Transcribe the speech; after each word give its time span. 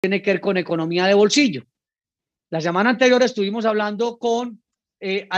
tiene 0.00 0.22
que 0.22 0.32
ver 0.32 0.40
con 0.40 0.56
economía 0.56 1.06
de 1.06 1.14
bolsillo. 1.14 1.64
La 2.50 2.60
semana 2.60 2.90
anterior 2.90 3.22
estuvimos 3.22 3.64
hablando 3.64 4.18
con, 4.18 4.62
eh, 4.98 5.28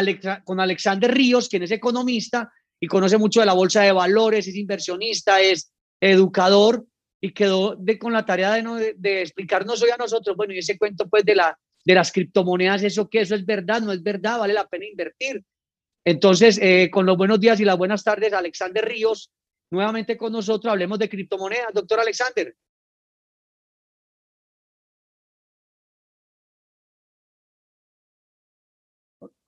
con 0.45 0.61
Alexander 0.61 1.12
Ríos, 1.12 1.49
quien 1.49 1.65
es 1.65 1.71
economista 1.71 2.50
y 2.80 2.87
conoce 2.87 3.19
mucho 3.19 3.40
de 3.40 3.46
la 3.46 3.53
bolsa 3.53 3.83
de 3.83 3.93
valores, 3.93 4.46
es 4.48 4.56
inversionista, 4.56 5.40
es 5.40 5.72
educador 6.01 6.87
y 7.21 7.33
quedó 7.33 7.79
con 8.01 8.12
la 8.12 8.25
tarea 8.25 8.53
de, 8.53 8.95
de, 8.96 9.22
explicarnos 9.22 9.83
hoy 9.83 9.90
a 9.90 9.96
nosotros, 9.96 10.37
bueno, 10.37 10.54
y 10.54 10.59
ese 10.59 10.79
cuento 10.79 11.08
pues 11.08 11.24
de, 11.24 11.37
la, 11.37 11.56
de 11.85 11.94
las 11.94 12.10
criptomonedas, 12.10 12.83
eso 12.83 13.08
que 13.08 13.21
eso 13.21 13.35
es 13.35 13.44
verdad, 13.44 13.81
no 13.83 13.92
es 13.92 14.03
verdad, 14.03 14.38
vale 14.38 14.54
la 14.54 14.67
pena 14.67 14.87
invertir. 14.87 15.44
Entonces, 16.05 16.59
eh, 16.60 16.91
con 16.91 17.06
los 17.06 17.16
buenos 17.16 17.38
días 17.38 17.60
y 17.60 17.65
las 17.65 17.79
buenas 17.79 18.02
tardes, 18.02 18.33
Alexander 18.33 18.84
Ríos, 18.84 19.30
nuevamente 19.70 20.16
con 20.16 20.33
nosotros, 20.33 20.73
hablemos 20.73 20.98
de 20.98 21.09
criptomonedas. 21.09 21.73
Doctor 21.73 22.01
Alexander. 22.01 22.52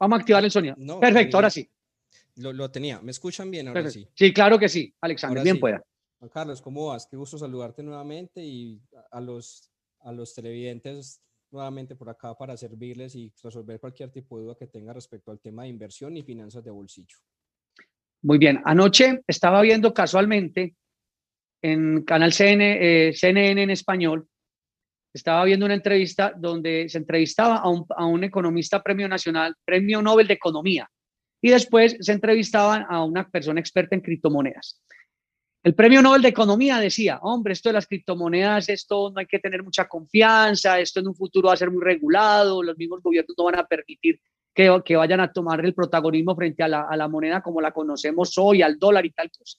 Vamos 0.05 0.19
a 0.19 0.21
activar 0.21 0.45
el 0.45 0.51
sonido. 0.51 0.77
Perfecto, 1.01 1.39
ahora 1.39 1.49
sí. 1.49 1.67
Lo, 2.37 2.71
tenía. 2.71 3.01
¿Me 3.01 3.11
escuchan 3.11 3.51
bien 3.51 3.69
ahora 3.69 3.89
sí? 3.89 4.07
Sí, 4.13 4.35
claro 4.35 4.59
que 4.59 4.69
sí, 4.69 4.95
Alexander. 5.01 5.43
bien 5.43 5.59
pueda. 5.59 5.83
Juan 6.19 6.29
Carlos, 6.29 6.61
¿cómo 6.61 6.89
vas? 6.89 7.07
Qué 7.07 7.17
gusto 7.17 7.39
saludarte 7.39 7.83
nuevamente 7.83 8.45
y 8.45 8.83
a 9.11 9.19
los, 9.23 9.71
a 10.01 10.13
los 10.13 10.35
televidentes 10.35 11.23
nuevamente 11.51 11.97
por 11.97 12.11
acá 12.11 12.35
para 12.35 12.55
servirles 12.55 13.15
y 13.15 13.33
resolver 13.43 13.81
cualquier 13.81 14.11
tipo 14.11 14.37
de 14.37 14.45
duda 14.45 14.57
que 14.59 14.67
tenga 14.67 14.93
respecto 14.93 15.31
al 15.31 15.41
tema 15.41 15.63
de 15.63 15.71
inversión 15.71 16.15
y 16.19 16.23
finanzas 16.23 16.63
de 16.63 16.71
bolsillo. 16.71 17.17
Muy 18.21 18.37
bien. 18.37 18.61
Anoche 18.67 19.23
estaba 19.27 19.63
viendo 19.63 19.95
casualmente 19.95 20.77
en 21.63 22.03
Canal 22.03 22.35
CNN 22.35 23.09
eh, 23.09 23.63
en 23.63 23.71
español, 23.71 24.29
estaba 25.15 25.45
viendo 25.45 25.65
una 25.65 25.77
entrevista 25.77 26.33
donde 26.37 26.89
se 26.89 26.99
entrevistaba 26.99 27.57
a 27.57 28.07
un, 28.07 28.25
economista 28.25 28.83
premio 28.83 29.09
nacional, 29.09 29.55
premio 29.65 30.03
Nobel 30.03 30.27
de 30.27 30.35
Economía, 30.35 30.91
y 31.41 31.51
después 31.51 31.97
se 32.01 32.13
entrevistaban 32.13 32.85
a 32.89 33.05
una 33.05 33.29
persona 33.29 33.61
experta 33.61 33.95
en 33.95 34.01
criptomonedas. 34.01 34.83
El 35.63 35.75
premio 35.75 36.03
Nobel 36.03 36.21
de 36.21 36.29
Economía 36.29 36.79
decía, 36.79 37.21
hombre, 37.23 37.53
esto 37.53 37.69
de 37.69 37.75
las 37.75 37.87
criptomonedas, 37.87 38.69
esto 38.69 39.11
no 39.11 39.21
hay 39.21 39.27
que 39.27 39.39
tener 39.39 39.63
mucha 39.63 39.87
confianza, 39.87 40.81
esto 40.81 41.01
en 41.01 41.09
un 41.09 41.15
futuro 41.15 41.49
va 41.49 41.55
a 41.55 41.59
ser 41.59 41.71
muy 41.71 41.83
regulado, 41.83 42.63
los 42.63 42.77
mismos 42.77 43.01
gobiernos 43.01 43.35
no 43.39 43.45
van 43.45 43.59
a 43.59 43.67
permitir 43.67 44.21
que, 44.55 44.97
vayan 44.97 45.21
a 45.21 45.33
tomar 45.33 45.65
el 45.65 45.75
protagonismo 45.75 46.35
frente 46.35 46.63
a 46.63 46.69
la, 46.69 47.09
moneda 47.09 47.41
como 47.41 47.61
la 47.61 47.73
conocemos 47.73 48.37
hoy, 48.39 48.63
al 48.63 48.79
dólar 48.79 49.07
y 49.07 49.11
tal 49.11 49.31
cosa. 49.31 49.59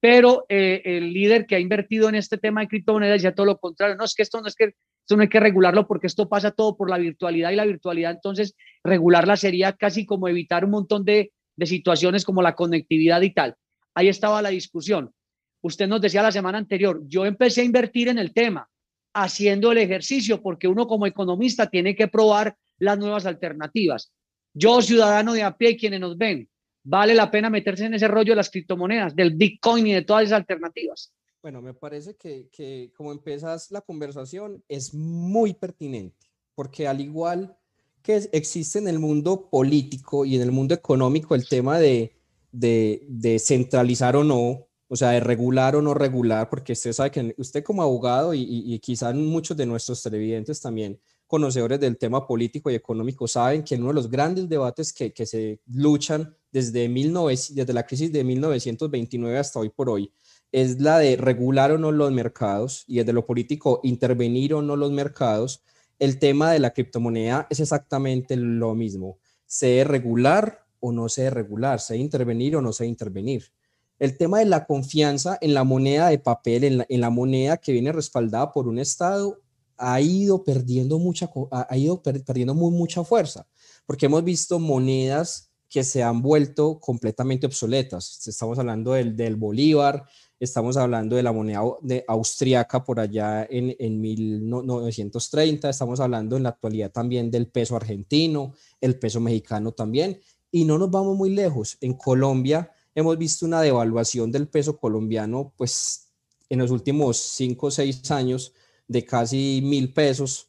Pero 0.00 0.46
eh, 0.48 0.82
el 0.84 1.12
líder 1.12 1.46
que 1.46 1.56
ha 1.56 1.60
invertido 1.60 2.08
en 2.08 2.14
este 2.14 2.38
tema 2.38 2.60
de 2.60 2.68
criptomonedas 2.68 3.16
decía 3.16 3.34
todo 3.34 3.46
lo 3.46 3.58
contrario, 3.58 3.96
no, 3.96 4.04
es 4.04 4.14
que 4.14 4.22
esto 4.22 4.40
no 4.40 4.46
es 4.46 4.54
que 4.54 4.64
esto 4.64 5.16
no 5.16 5.22
hay 5.22 5.28
que 5.28 5.40
regularlo 5.40 5.86
porque 5.86 6.06
esto 6.06 6.28
pasa 6.28 6.50
todo 6.50 6.76
por 6.76 6.90
la 6.90 6.98
virtualidad 6.98 7.50
y 7.50 7.56
la 7.56 7.64
virtualidad, 7.64 8.12
entonces 8.12 8.54
regularla 8.84 9.36
sería 9.36 9.72
casi 9.72 10.06
como 10.06 10.28
evitar 10.28 10.64
un 10.64 10.70
montón 10.72 11.04
de, 11.04 11.32
de 11.56 11.66
situaciones 11.66 12.24
como 12.24 12.42
la 12.42 12.54
conectividad 12.54 13.22
y 13.22 13.32
tal. 13.32 13.56
Ahí 13.94 14.08
estaba 14.08 14.42
la 14.42 14.50
discusión 14.50 15.12
Usted 15.60 15.88
nos 15.88 16.00
decía 16.00 16.22
la 16.22 16.32
semana 16.32 16.58
anterior, 16.58 17.02
yo 17.06 17.26
empecé 17.26 17.62
a 17.62 17.64
invertir 17.64 18.08
en 18.08 18.18
el 18.18 18.32
tema, 18.32 18.68
haciendo 19.14 19.72
el 19.72 19.78
ejercicio, 19.78 20.40
porque 20.40 20.68
uno 20.68 20.86
como 20.86 21.06
economista 21.06 21.68
tiene 21.68 21.96
que 21.96 22.08
probar 22.08 22.56
las 22.78 22.98
nuevas 22.98 23.26
alternativas. 23.26 24.12
Yo, 24.54 24.80
ciudadano 24.80 25.32
de 25.32 25.42
a 25.42 25.56
pie, 25.56 25.76
quienes 25.76 26.00
nos 26.00 26.16
ven, 26.16 26.48
vale 26.82 27.14
la 27.14 27.30
pena 27.30 27.50
meterse 27.50 27.86
en 27.86 27.94
ese 27.94 28.08
rollo 28.08 28.32
de 28.32 28.36
las 28.36 28.50
criptomonedas, 28.50 29.14
del 29.14 29.34
Bitcoin 29.34 29.86
y 29.86 29.92
de 29.92 30.02
todas 30.02 30.24
esas 30.24 30.38
alternativas. 30.38 31.12
Bueno, 31.42 31.62
me 31.62 31.74
parece 31.74 32.16
que, 32.16 32.48
que 32.50 32.92
como 32.96 33.12
empiezas 33.12 33.70
la 33.70 33.80
conversación 33.80 34.62
es 34.68 34.92
muy 34.92 35.54
pertinente, 35.54 36.26
porque 36.54 36.88
al 36.88 37.00
igual 37.00 37.56
que 38.02 38.28
existe 38.32 38.78
en 38.78 38.88
el 38.88 38.98
mundo 38.98 39.48
político 39.50 40.24
y 40.24 40.36
en 40.36 40.42
el 40.42 40.52
mundo 40.52 40.74
económico 40.74 41.34
el 41.34 41.48
tema 41.48 41.78
de, 41.78 42.18
de, 42.52 43.38
centralizar 43.38 44.16
o 44.16 44.24
no, 44.24 44.66
o 44.88 44.96
sea, 44.96 45.10
de 45.10 45.20
regular 45.20 45.76
o 45.76 45.82
no 45.82 45.94
regular, 45.94 46.48
porque 46.48 46.72
usted 46.72 46.92
sabe 46.92 47.10
que 47.10 47.34
usted 47.36 47.62
como 47.62 47.82
abogado 47.82 48.34
y, 48.34 48.42
y, 48.48 48.78
quizás 48.78 49.14
muchos 49.14 49.56
de 49.56 49.66
nuestros 49.66 50.02
televidentes 50.02 50.60
también 50.60 50.98
conocedores 51.26 51.78
del 51.78 51.98
tema 51.98 52.26
político 52.26 52.70
y 52.70 52.74
económico 52.74 53.28
saben 53.28 53.62
que 53.62 53.74
uno 53.74 53.88
de 53.88 53.94
los 53.94 54.10
grandes 54.10 54.48
debates 54.48 54.92
que, 54.92 55.12
que 55.12 55.26
se 55.26 55.60
luchan 55.66 56.34
desde, 56.52 56.88
19, 56.88 57.36
desde 57.50 57.72
la 57.72 57.86
crisis 57.86 58.12
de 58.12 58.24
1929 58.24 59.38
hasta 59.38 59.58
hoy 59.58 59.70
por 59.70 59.90
hoy 59.90 60.12
es 60.50 60.80
la 60.80 60.98
de 60.98 61.16
regular 61.16 61.72
o 61.72 61.78
no 61.78 61.92
los 61.92 62.10
mercados 62.10 62.84
y 62.86 62.98
desde 62.98 63.12
lo 63.12 63.26
político 63.26 63.80
intervenir 63.82 64.54
o 64.54 64.62
no 64.62 64.76
los 64.76 64.90
mercados. 64.92 65.62
El 65.98 66.18
tema 66.18 66.52
de 66.52 66.58
la 66.58 66.72
criptomoneda 66.72 67.46
es 67.50 67.60
exactamente 67.60 68.36
lo 68.36 68.74
mismo. 68.74 69.18
Se 69.44 69.84
regular 69.84 70.64
o 70.80 70.92
no 70.92 71.08
se 71.08 71.28
regular, 71.28 71.80
se 71.80 71.98
intervenir 71.98 72.56
o 72.56 72.62
no 72.62 72.72
se 72.72 72.86
intervenir 72.86 73.52
el 73.98 74.16
tema 74.16 74.38
de 74.38 74.44
la 74.44 74.64
confianza 74.64 75.38
en 75.40 75.54
la 75.54 75.64
moneda 75.64 76.08
de 76.08 76.18
papel, 76.18 76.84
en 76.88 77.00
la, 77.00 77.10
moneda 77.10 77.56
que 77.56 77.72
viene 77.72 77.92
respaldada 77.92 78.52
por 78.52 78.68
un 78.68 78.78
Estado, 78.78 79.40
ha 79.76 80.00
ido 80.00 80.44
perdiendo 80.44 80.98
mucha, 80.98 81.30
ha 81.50 81.76
ido 81.76 82.02
perdiendo 82.02 82.54
muy, 82.54 82.70
mucha 82.70 83.04
fuerza, 83.04 83.46
porque 83.86 84.06
hemos 84.06 84.24
visto 84.24 84.58
monedas 84.58 85.47
que 85.68 85.84
se 85.84 86.02
han 86.02 86.22
vuelto 86.22 86.80
completamente 86.80 87.46
obsoletas. 87.46 88.26
Estamos 88.26 88.58
hablando 88.58 88.92
del, 88.92 89.16
del 89.16 89.36
Bolívar, 89.36 90.04
estamos 90.40 90.76
hablando 90.76 91.16
de 91.16 91.22
la 91.22 91.32
moneda 91.32 91.62
de 91.82 92.04
austriaca 92.08 92.84
por 92.84 93.00
allá 93.00 93.46
en, 93.50 93.74
en 93.78 94.00
1930, 94.00 95.68
estamos 95.68 96.00
hablando 96.00 96.36
en 96.36 96.44
la 96.44 96.50
actualidad 96.50 96.90
también 96.90 97.30
del 97.30 97.48
peso 97.48 97.76
argentino, 97.76 98.54
el 98.80 98.98
peso 98.98 99.20
mexicano 99.20 99.72
también, 99.72 100.20
y 100.50 100.64
no 100.64 100.78
nos 100.78 100.90
vamos 100.90 101.16
muy 101.16 101.30
lejos. 101.30 101.76
En 101.80 101.94
Colombia, 101.94 102.70
hemos 102.94 103.18
visto 103.18 103.44
una 103.44 103.60
devaluación 103.60 104.32
del 104.32 104.48
peso 104.48 104.78
colombiano, 104.78 105.52
pues 105.56 106.08
en 106.48 106.60
los 106.60 106.70
últimos 106.70 107.18
cinco 107.18 107.66
o 107.66 107.70
seis 107.70 108.10
años 108.10 108.52
de 108.86 109.04
casi 109.04 109.60
mil 109.62 109.92
pesos, 109.92 110.48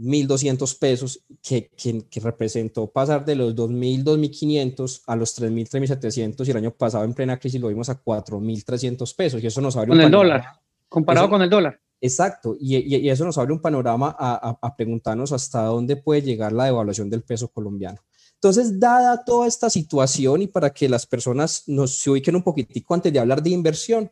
mil 0.00 0.26
doscientos 0.26 0.74
pesos, 0.74 1.20
que, 1.42 1.70
que, 1.76 2.20
representó 2.20 2.86
pasar 2.86 3.24
de 3.24 3.34
los 3.34 3.54
dos 3.54 3.70
mil, 3.70 4.02
dos 4.02 4.18
mil 4.18 4.30
quinientos 4.30 5.02
a 5.06 5.14
los 5.14 5.34
tres 5.34 5.50
mil, 5.50 5.68
tres 5.68 5.80
mil 5.80 5.88
setecientos 5.88 6.48
y 6.48 6.50
el 6.50 6.56
año 6.56 6.70
pasado 6.70 7.04
en 7.04 7.12
plena 7.12 7.38
crisis 7.38 7.60
lo 7.60 7.68
vimos 7.68 7.90
a 7.90 7.96
cuatro 7.96 8.40
mil 8.40 8.64
trescientos 8.64 9.12
pesos 9.12 9.42
y 9.42 9.46
eso 9.46 9.60
nos 9.60 9.76
abre 9.76 9.88
con 9.88 10.00
el 10.00 10.10
dólar, 10.10 10.44
comparado 10.88 11.28
con 11.28 11.42
el 11.42 11.50
dólar. 11.50 11.78
Exacto, 12.00 12.56
y, 12.58 12.76
y, 12.96 13.10
eso 13.10 13.26
nos 13.26 13.36
abre 13.36 13.52
un 13.52 13.60
panorama 13.60 14.16
a, 14.18 14.58
a 14.62 14.74
preguntarnos 14.74 15.32
hasta 15.32 15.64
dónde 15.64 15.96
puede 15.96 16.22
llegar 16.22 16.52
la 16.52 16.64
devaluación 16.64 17.10
del 17.10 17.22
peso 17.22 17.48
colombiano. 17.48 18.00
Entonces, 18.34 18.80
dada 18.80 19.22
toda 19.22 19.46
esta 19.46 19.68
situación 19.68 20.40
y 20.40 20.46
para 20.46 20.70
que 20.70 20.88
las 20.88 21.04
personas 21.04 21.64
nos 21.66 21.98
se 21.98 22.08
ubiquen 22.08 22.36
un 22.36 22.42
poquitico 22.42 22.94
antes 22.94 23.12
de 23.12 23.18
hablar 23.18 23.42
de 23.42 23.50
inversión, 23.50 24.10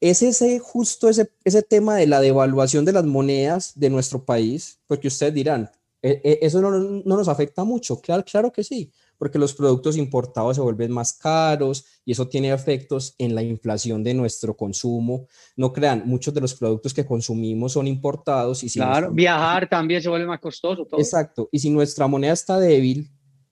es 0.00 0.22
ese 0.22 0.58
justo 0.58 1.08
ese, 1.08 1.30
ese 1.44 1.62
tema 1.62 1.96
de 1.96 2.06
la 2.06 2.20
devaluación 2.20 2.84
de 2.84 2.92
las 2.92 3.04
monedas 3.04 3.72
de 3.74 3.90
nuestro 3.90 4.24
país, 4.24 4.78
porque 4.86 5.08
ustedes 5.08 5.34
dirán, 5.34 5.70
e, 6.00 6.20
e, 6.22 6.38
eso 6.42 6.60
no, 6.60 6.70
no, 6.70 7.16
nos 7.16 7.28
afecta 7.28 7.64
mucho. 7.64 8.00
Claro, 8.00 8.24
claro 8.24 8.52
que 8.52 8.62
sí, 8.62 8.92
porque 9.16 9.38
los 9.38 9.52
productos 9.54 9.96
importados 9.96 10.56
se 10.56 10.62
vuelven 10.62 10.92
más 10.92 11.12
caros 11.12 11.84
y 12.04 12.12
eso 12.12 12.28
tiene 12.28 12.52
efectos 12.52 13.14
en 13.18 13.34
la 13.34 13.42
inflación 13.42 14.04
de 14.04 14.14
nuestro 14.14 14.56
consumo. 14.56 15.26
No 15.56 15.72
crean, 15.72 16.04
muchos 16.06 16.32
de 16.32 16.40
los 16.40 16.54
productos 16.54 16.94
que 16.94 17.04
consumimos 17.04 17.72
son 17.72 17.88
importados. 17.88 18.62
Y 18.62 18.68
si 18.68 18.78
claro, 18.78 19.10
viajar 19.10 19.68
también 19.68 20.00
se 20.00 20.08
vuelve 20.08 20.26
más 20.26 20.40
costoso. 20.40 20.84
Todo. 20.84 21.00
Exacto, 21.00 21.48
y 21.50 21.58
si 21.58 21.70
nuestra 21.70 22.06
moneda 22.06 22.32
está 22.32 22.60
débil, 22.60 23.10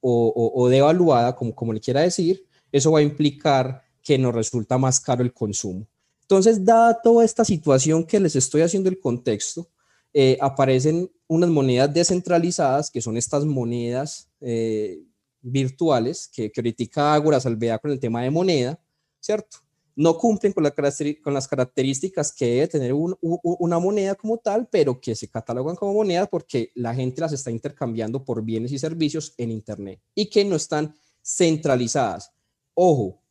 o, 0.08 0.68
devaluada, 0.68 1.34
como, 1.34 1.52
como 1.52 1.72
le 1.72 1.80
quiera 1.80 2.02
decir, 2.02 2.46
eso 2.70 2.92
va 2.92 3.00
a 3.00 3.02
implicar 3.02 3.82
que 4.02 4.16
nos 4.16 4.32
resulta 4.32 4.78
más 4.78 5.00
caro 5.00 5.24
el 5.24 5.32
consumo. 5.32 5.88
Entonces, 6.28 6.64
dada 6.64 7.00
toda 7.00 7.24
esta 7.24 7.44
situación 7.44 8.04
que 8.04 8.18
les 8.18 8.34
estoy 8.34 8.62
haciendo 8.62 8.88
el 8.88 8.98
contexto, 8.98 9.70
eh, 10.12 10.36
aparecen 10.40 11.08
unas 11.28 11.50
monedas 11.50 11.94
descentralizadas, 11.94 12.90
que 12.90 13.00
son 13.00 13.16
estas 13.16 13.44
monedas 13.44 14.28
eh, 14.40 15.04
virtuales 15.40 16.28
que, 16.34 16.50
critica 16.50 17.14
Ágora 17.14 17.38
Salvea 17.38 17.78
con 17.78 17.92
el 17.92 18.00
tema 18.00 18.22
de 18.22 18.30
moneda, 18.30 18.80
¿cierto? 19.20 19.58
No 19.94 20.18
cumplen 20.18 20.52
con, 20.52 20.64
la, 20.64 20.74
con 21.22 21.32
las 21.32 21.46
características 21.46 22.32
que 22.32 22.46
debe 22.46 22.66
tener 22.66 22.92
una 22.92 23.78
moneda 23.78 24.16
como 24.16 24.38
tal, 24.38 24.66
pero 24.68 25.00
que 25.00 25.14
se 25.14 25.28
catalogan 25.28 25.76
como 25.76 25.94
moneda 25.94 26.26
porque 26.26 26.72
la 26.74 26.92
gente 26.92 27.20
las 27.20 27.32
está 27.32 27.52
intercambiando 27.52 28.24
por 28.24 28.42
bienes 28.42 28.72
y 28.72 28.80
servicios 28.80 29.32
en 29.38 29.52
Internet 29.52 30.00
y 30.12 30.28
que 30.28 30.44
no 30.44 30.56
están 30.56 30.92
centralizadas. 31.22 32.32
Ojo, 32.74 33.22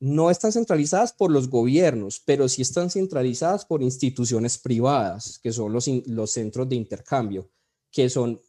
no 0.00 0.30
están 0.30 0.50
centralizadas 0.50 1.12
por 1.12 1.30
los 1.30 1.48
gobiernos, 1.48 2.20
pero 2.24 2.48
sí 2.48 2.62
están 2.62 2.90
centralizadas 2.90 3.66
por 3.66 3.82
instituciones 3.82 4.58
privadas, 4.58 5.38
que 5.42 5.52
son 5.52 5.72
los, 5.72 5.86
los 6.06 6.30
centros 6.30 6.68
de 6.68 6.76
intercambio, 6.76 7.50
que 7.92 8.08
son 8.08 8.40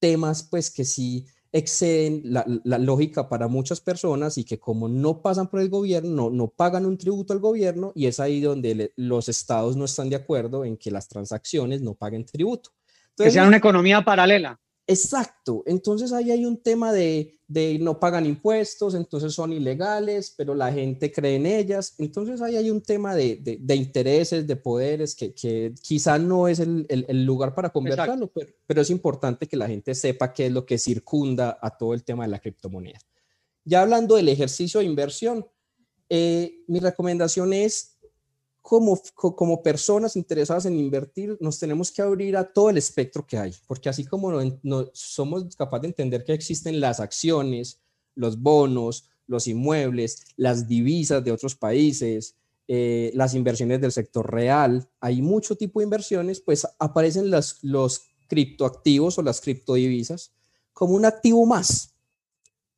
temas 0.00 0.42
pues 0.42 0.70
que 0.70 0.84
sí 0.84 1.26
exceden 1.52 2.22
la, 2.24 2.44
lógica 2.78 3.28
para 3.28 3.46
muchas 3.46 3.80
personas 3.80 4.38
y 4.38 4.44
que 4.44 4.58
como 4.58 4.88
no 4.88 5.20
pasan 5.20 5.48
por 5.48 5.60
el 5.60 5.68
gobierno, 5.68 6.30
no, 6.30 6.48
pagan 6.48 6.86
un 6.86 6.96
tributo 6.96 7.34
al 7.34 7.40
gobierno 7.40 7.92
y 7.94 8.06
es 8.06 8.18
ahí 8.18 8.40
donde 8.40 8.92
los 8.96 9.28
estados 9.28 9.76
no 9.76 9.84
están 9.84 10.08
de 10.08 10.16
acuerdo 10.16 10.64
en 10.64 10.78
que 10.78 10.90
las 10.90 11.08
transacciones 11.08 11.82
no 11.82 11.94
paguen 11.94 12.24
tributo. 12.24 12.70
que 13.16 13.30
sea 13.30 13.46
una 13.46 13.58
economía 13.58 14.02
paralela. 14.02 14.58
Exacto, 14.86 15.62
entonces 15.66 16.12
ahí 16.12 16.32
hay 16.32 16.44
un 16.44 16.60
tema 16.60 16.92
de, 16.92 17.38
no 17.80 18.00
pagan 18.00 18.26
impuestos, 18.26 18.94
entonces 18.94 19.32
son 19.32 19.52
ilegales, 19.52 20.34
pero 20.36 20.56
la 20.56 20.72
gente 20.72 21.12
cree 21.12 21.36
en 21.36 21.46
ellas, 21.46 21.94
entonces 21.98 22.42
ahí 22.42 22.56
hay 22.56 22.68
un 22.68 22.82
tema 22.82 23.14
de, 23.14 23.60
intereses, 23.74 24.44
de 24.46 24.56
poderes, 24.56 25.14
que, 25.14 25.32
que 25.34 25.72
quizá 25.80 26.18
no 26.18 26.48
es 26.48 26.58
el, 26.58 27.24
lugar 27.24 27.54
para 27.54 27.70
conversarlo, 27.70 28.32
pero, 28.66 28.80
es 28.82 28.90
importante 28.90 29.46
que 29.46 29.56
la 29.56 29.68
gente 29.68 29.94
sepa 29.94 30.32
qué 30.32 30.46
es 30.46 30.52
lo 30.52 30.66
que 30.66 30.78
circunda 30.78 31.58
a 31.62 31.76
todo 31.76 31.94
el 31.94 32.02
tema 32.02 32.24
de 32.24 32.30
la 32.30 32.40
criptomoneda. 32.40 32.98
Ya 33.64 33.82
hablando 33.82 34.16
del 34.16 34.28
ejercicio 34.28 34.80
de 34.80 34.86
inversión, 34.86 35.46
eh, 36.08 36.64
mi 36.66 36.80
recomendación 36.80 37.52
es 37.52 37.91
como, 38.62 38.98
como 39.14 39.62
personas 39.62 40.14
interesadas 40.16 40.66
en 40.66 40.78
invertir, 40.78 41.36
nos 41.40 41.58
tenemos 41.58 41.90
que 41.90 42.00
abrir 42.00 42.36
a 42.36 42.52
todo 42.52 42.70
el 42.70 42.78
espectro 42.78 43.26
que 43.26 43.36
hay, 43.36 43.52
porque 43.66 43.88
así 43.88 44.04
como 44.04 44.32
no, 44.62 44.88
somos 44.92 45.56
capaces 45.56 45.82
de 45.82 45.88
entender 45.88 46.24
que 46.24 46.32
existen 46.32 46.80
las 46.80 47.00
acciones, 47.00 47.80
los 48.14 48.40
bonos, 48.40 49.08
los 49.26 49.48
inmuebles, 49.48 50.24
las 50.36 50.68
divisas 50.68 51.24
de 51.24 51.32
otros 51.32 51.56
países, 51.56 52.36
eh, 52.68 53.10
las 53.14 53.34
inversiones 53.34 53.80
del 53.80 53.90
sector 53.90 54.32
real, 54.32 54.88
hay 55.00 55.20
mucho 55.20 55.56
tipo 55.56 55.80
de 55.80 55.84
inversiones, 55.84 56.40
pues 56.40 56.66
aparecen 56.78 57.30
las, 57.30 57.58
los 57.62 58.02
criptoactivos 58.28 59.18
o 59.18 59.22
las 59.22 59.40
criptodivisas 59.40 60.32
como 60.72 60.94
un 60.94 61.04
activo 61.04 61.44
más, 61.46 61.96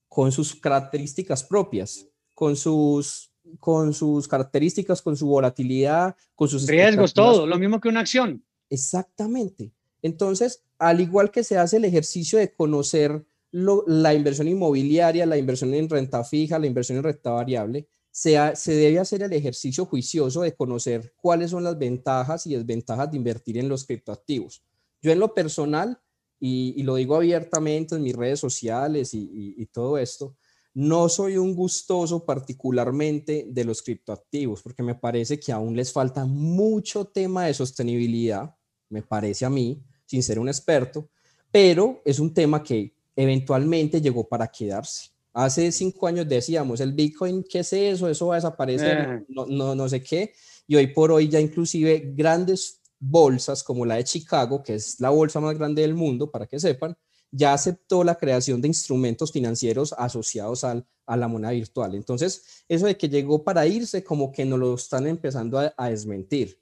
con 0.09 0.33
sus 0.33 0.55
características 0.55 1.45
propias, 1.45 2.07
con 2.35 2.57
sus 2.57 3.34
con 3.61 3.93
sus 3.93 4.29
características, 4.29 5.02
con 5.02 5.17
su 5.17 5.26
volatilidad, 5.26 6.17
con 6.35 6.49
sus 6.49 6.67
riesgos, 6.67 7.14
todo, 7.14 7.46
lo 7.46 7.58
mismo 7.58 7.81
que 7.81 7.88
una 7.88 8.00
acción. 8.00 8.44
Exactamente. 8.70 9.73
Entonces, 10.02 10.62
al 10.79 11.00
igual 11.00 11.31
que 11.31 11.44
se 11.44 11.58
hace 11.58 11.76
el 11.76 11.85
ejercicio 11.85 12.38
de 12.38 12.52
conocer 12.52 13.25
la 13.52 14.14
inversión 14.14 14.49
inmobiliaria, 14.49 15.26
la 15.26 15.38
inversión 15.38 15.73
en 15.75 15.88
renta 15.88 16.25
fija, 16.25 16.58
la 16.58 16.67
inversión 16.67 16.99
en 16.99 17.05
renta 17.05 17.31
variable, 17.31 17.87
se, 18.11 18.37
se 18.56 18.75
debe 18.75 18.99
hacer 18.99 19.23
el 19.23 19.32
ejercicio 19.32 19.87
juicioso 19.87 20.43
de 20.43 20.55
conocer 20.55 21.14
cuáles 21.17 21.50
son 21.50 21.64
las 21.64 21.79
ventajas 21.79 22.46
y 22.46 22.55
desventajas 22.55 23.11
de 23.11 23.17
invertir 23.17 23.58
en 23.58 23.69
los 23.69 23.85
criptoactivos. 23.85 24.62
Yo 25.00 25.12
en 25.12 25.20
lo 25.20 25.35
personal, 25.35 26.00
y, 26.41 26.82
lo 26.82 26.96
digo 26.96 27.17
abiertamente 27.17 27.94
en 27.94 28.02
mis 28.02 28.14
redes 28.14 28.41
sociales 28.41 29.11
y 29.14 29.67
todo 29.73 29.99
esto, 29.99 30.37
no 30.75 31.09
soy 31.09 31.37
un 31.37 31.55
gustoso 31.55 32.25
particularmente 32.25 33.47
de 33.49 33.65
los 33.65 33.81
criptoactivos 33.81 34.61
porque 34.61 34.82
me 34.82 34.97
parece 34.97 35.38
que 35.38 35.53
aún 35.53 35.76
les 35.76 35.93
falta 35.93 36.25
mucho 36.25 37.05
tema 37.06 37.47
de 37.47 37.55
sostenibilidad, 37.55 38.55
me 38.88 39.03
parece 39.03 39.44
a 39.44 39.50
mí, 39.50 39.81
sin 40.05 40.23
ser 40.23 40.38
un 40.38 40.49
experto, 40.49 41.09
pero 41.50 42.03
es 42.05 42.19
un 42.19 42.35
tema 42.35 42.62
que 42.62 42.93
eventualmente 43.15 44.00
llegó 44.00 44.29
para 44.29 44.49
quedarse. 44.49 45.11
Hace 45.32 45.71
cinco 45.73 46.06
años 46.06 46.29
decíamos, 46.29 46.81
el 46.81 46.93
Bitcoin, 46.93 47.44
¿qué 47.49 47.61
es 47.61 47.73
eso? 47.73 48.09
Eso 48.09 48.29
va 48.29 48.35
a 48.35 48.38
desaparecer, 48.38 48.99
eh. 48.99 49.25
no, 49.29 49.47
no, 49.47 49.75
no 49.75 49.88
sé 49.88 50.03
qué. 50.03 50.32
Y 50.67 50.77
hoy 50.77 50.88
por 50.88 51.12
hoy 51.12 51.29
ya 51.29 51.41
inclusive 51.41 52.12
grandes 52.15 52.81
bolsas 52.99 53.62
como 53.62 53.85
la 53.85 53.97
de 53.97 54.05
Chicago, 54.05 54.62
que 54.62 54.75
es 54.75 54.99
la 55.00 55.11
bolsa 55.11 55.41
más 55.41 55.56
grande 55.56 55.82
del 55.82 55.94
mundo, 55.94 56.31
para 56.31 56.47
que 56.47 56.59
sepan, 56.59 56.97
ya 57.37 57.53
aceptó 57.53 58.05
la 58.05 58.15
creación 58.15 58.61
de 58.61 58.69
instrumentos 58.69 59.33
financieros 59.33 59.93
asociados 59.99 60.63
al, 60.63 60.87
a 61.05 61.17
la 61.17 61.27
moneda 61.27 61.51
virtual. 61.51 61.97
Entonces, 61.97 62.65
eso 62.69 62.87
de 62.87 62.97
que 62.97 63.09
llegó 63.09 63.43
para 63.43 63.67
irse, 63.67 64.05
como 64.05 64.31
que 64.31 64.45
no 64.45 64.57
lo 64.57 64.75
están 64.75 65.09
empezando 65.09 65.59
a, 65.59 65.91
desmentir. 65.91 66.61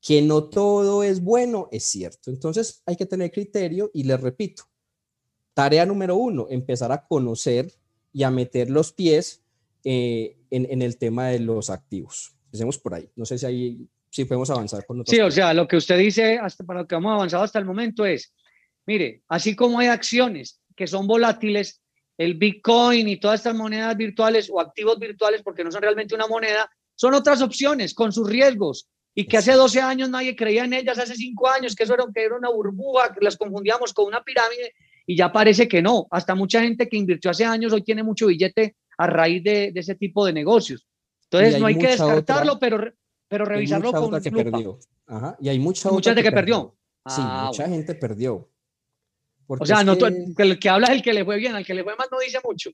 Que 0.00 0.20
no 0.20 0.44
todo 0.44 1.04
es 1.04 1.22
bueno, 1.22 1.68
es 1.70 1.84
cierto. 1.84 2.30
Entonces, 2.30 2.82
hay 2.86 2.96
que 2.96 3.06
tener 3.06 3.30
criterio 3.30 3.90
y 3.94 4.02
les 4.02 4.20
repito, 4.20 4.64
tarea 5.54 5.86
número 5.86 6.16
uno, 6.16 6.48
empezar 6.50 6.90
a 6.90 7.06
conocer 7.06 7.72
y 8.12 8.24
a 8.24 8.30
meter 8.32 8.68
los 8.68 8.92
pies 8.92 9.44
eh, 9.84 10.38
en, 10.50 10.82
el 10.82 10.96
tema 10.96 11.28
de 11.28 11.38
los 11.38 11.70
activos. 11.70 12.34
Empecemos 12.46 12.78
por 12.78 12.94
ahí. 12.94 13.08
No 13.14 13.24
sé 13.24 13.38
si 13.38 13.46
ahí 13.46 13.88
si 14.08 14.24
podemos 14.24 14.50
avanzar 14.50 14.84
con 14.84 15.06
Sí, 15.06 15.20
o 15.20 15.30
sea, 15.30 15.54
lo 15.54 15.68
que 15.68 15.76
usted 15.76 15.96
dice, 15.96 16.36
hasta 16.38 16.64
para 16.64 16.80
lo 16.80 16.88
que 16.88 16.96
hemos 16.96 17.12
avanzado 17.12 17.44
hasta 17.44 17.60
el 17.60 17.64
momento 17.64 18.04
es, 18.04 18.32
Mire, 18.86 19.22
así 19.28 19.54
como 19.54 19.78
hay 19.78 19.88
acciones 19.88 20.60
que 20.76 20.86
son 20.86 21.06
volátiles, 21.06 21.80
el 22.20 22.34
Bitcoin 22.34 23.08
y 23.08 23.18
todas 23.18 23.40
estas 23.40 23.54
monedas 23.54 23.96
virtuales 23.96 24.50
o 24.52 24.60
activos 24.60 24.98
virtuales, 24.98 25.42
porque 25.42 25.64
no 25.64 25.72
son 25.72 25.80
realmente 25.80 26.14
una 26.14 26.26
moneda, 26.26 26.70
son 26.94 27.14
otras 27.14 27.40
opciones 27.40 27.94
con 27.94 28.12
sus 28.12 28.28
riesgos 28.28 28.88
y 29.14 29.26
que 29.26 29.38
hace 29.38 29.52
12 29.52 29.80
años 29.80 30.10
nadie 30.10 30.36
creía 30.36 30.64
en 30.64 30.74
ellas, 30.74 30.98
hace 30.98 31.14
5 31.14 31.48
años 31.48 31.74
que 31.74 31.84
eso 31.84 31.94
era, 31.94 32.04
que 32.14 32.22
era 32.22 32.36
una 32.36 32.50
burbuja, 32.50 33.14
que 33.14 33.24
las 33.24 33.38
confundíamos 33.38 33.94
con 33.94 34.06
una 34.06 34.22
pirámide 34.22 34.74
y 35.06 35.16
ya 35.16 35.32
parece 35.32 35.66
que 35.66 35.80
no. 35.80 36.06
Hasta 36.10 36.34
mucha 36.34 36.60
gente 36.60 36.90
que 36.90 36.98
invirtió 36.98 37.30
hace 37.30 37.46
años 37.46 37.72
hoy 37.72 37.82
tiene 37.82 38.02
mucho 38.02 38.26
billete 38.26 38.76
a 38.98 39.06
raíz 39.06 39.42
de, 39.42 39.72
ese 39.74 39.94
tipo 39.94 40.26
de 40.26 40.34
negocios. 40.34 40.86
Entonces 41.24 41.58
no 41.58 41.66
hay 41.66 41.78
que 41.78 41.88
descartarlo, 41.88 42.58
pero, 42.58 42.92
pero 43.28 43.46
revisarlo 43.46 43.92
con 43.92 44.20
que 44.20 44.30
perdió. 44.30 44.78
Y 45.40 45.48
hay 45.48 45.58
mucha, 45.58 45.90
mucha 45.90 46.10
gente 46.10 46.22
que, 46.22 46.32
perdió. 46.32 46.76
sí, 47.06 47.22
ah, 47.24 47.44
mucha 47.46 47.66
gente 47.66 47.94
perdió 47.94 48.49
o 49.58 49.66
sea, 49.66 49.82
no, 49.82 49.94
el 49.94 50.58
que 50.58 50.68
habla 50.68 50.88
es 50.88 50.92
el 50.94 51.02
que 51.02 51.12
le 51.12 51.24
fue 51.24 51.36
bien, 51.38 51.54
al 51.54 51.64
que 51.64 51.74
le 51.74 51.82
fue 51.82 51.96
más 51.96 52.08
no 52.10 52.18
dice 52.18 52.38
mucho. 52.44 52.70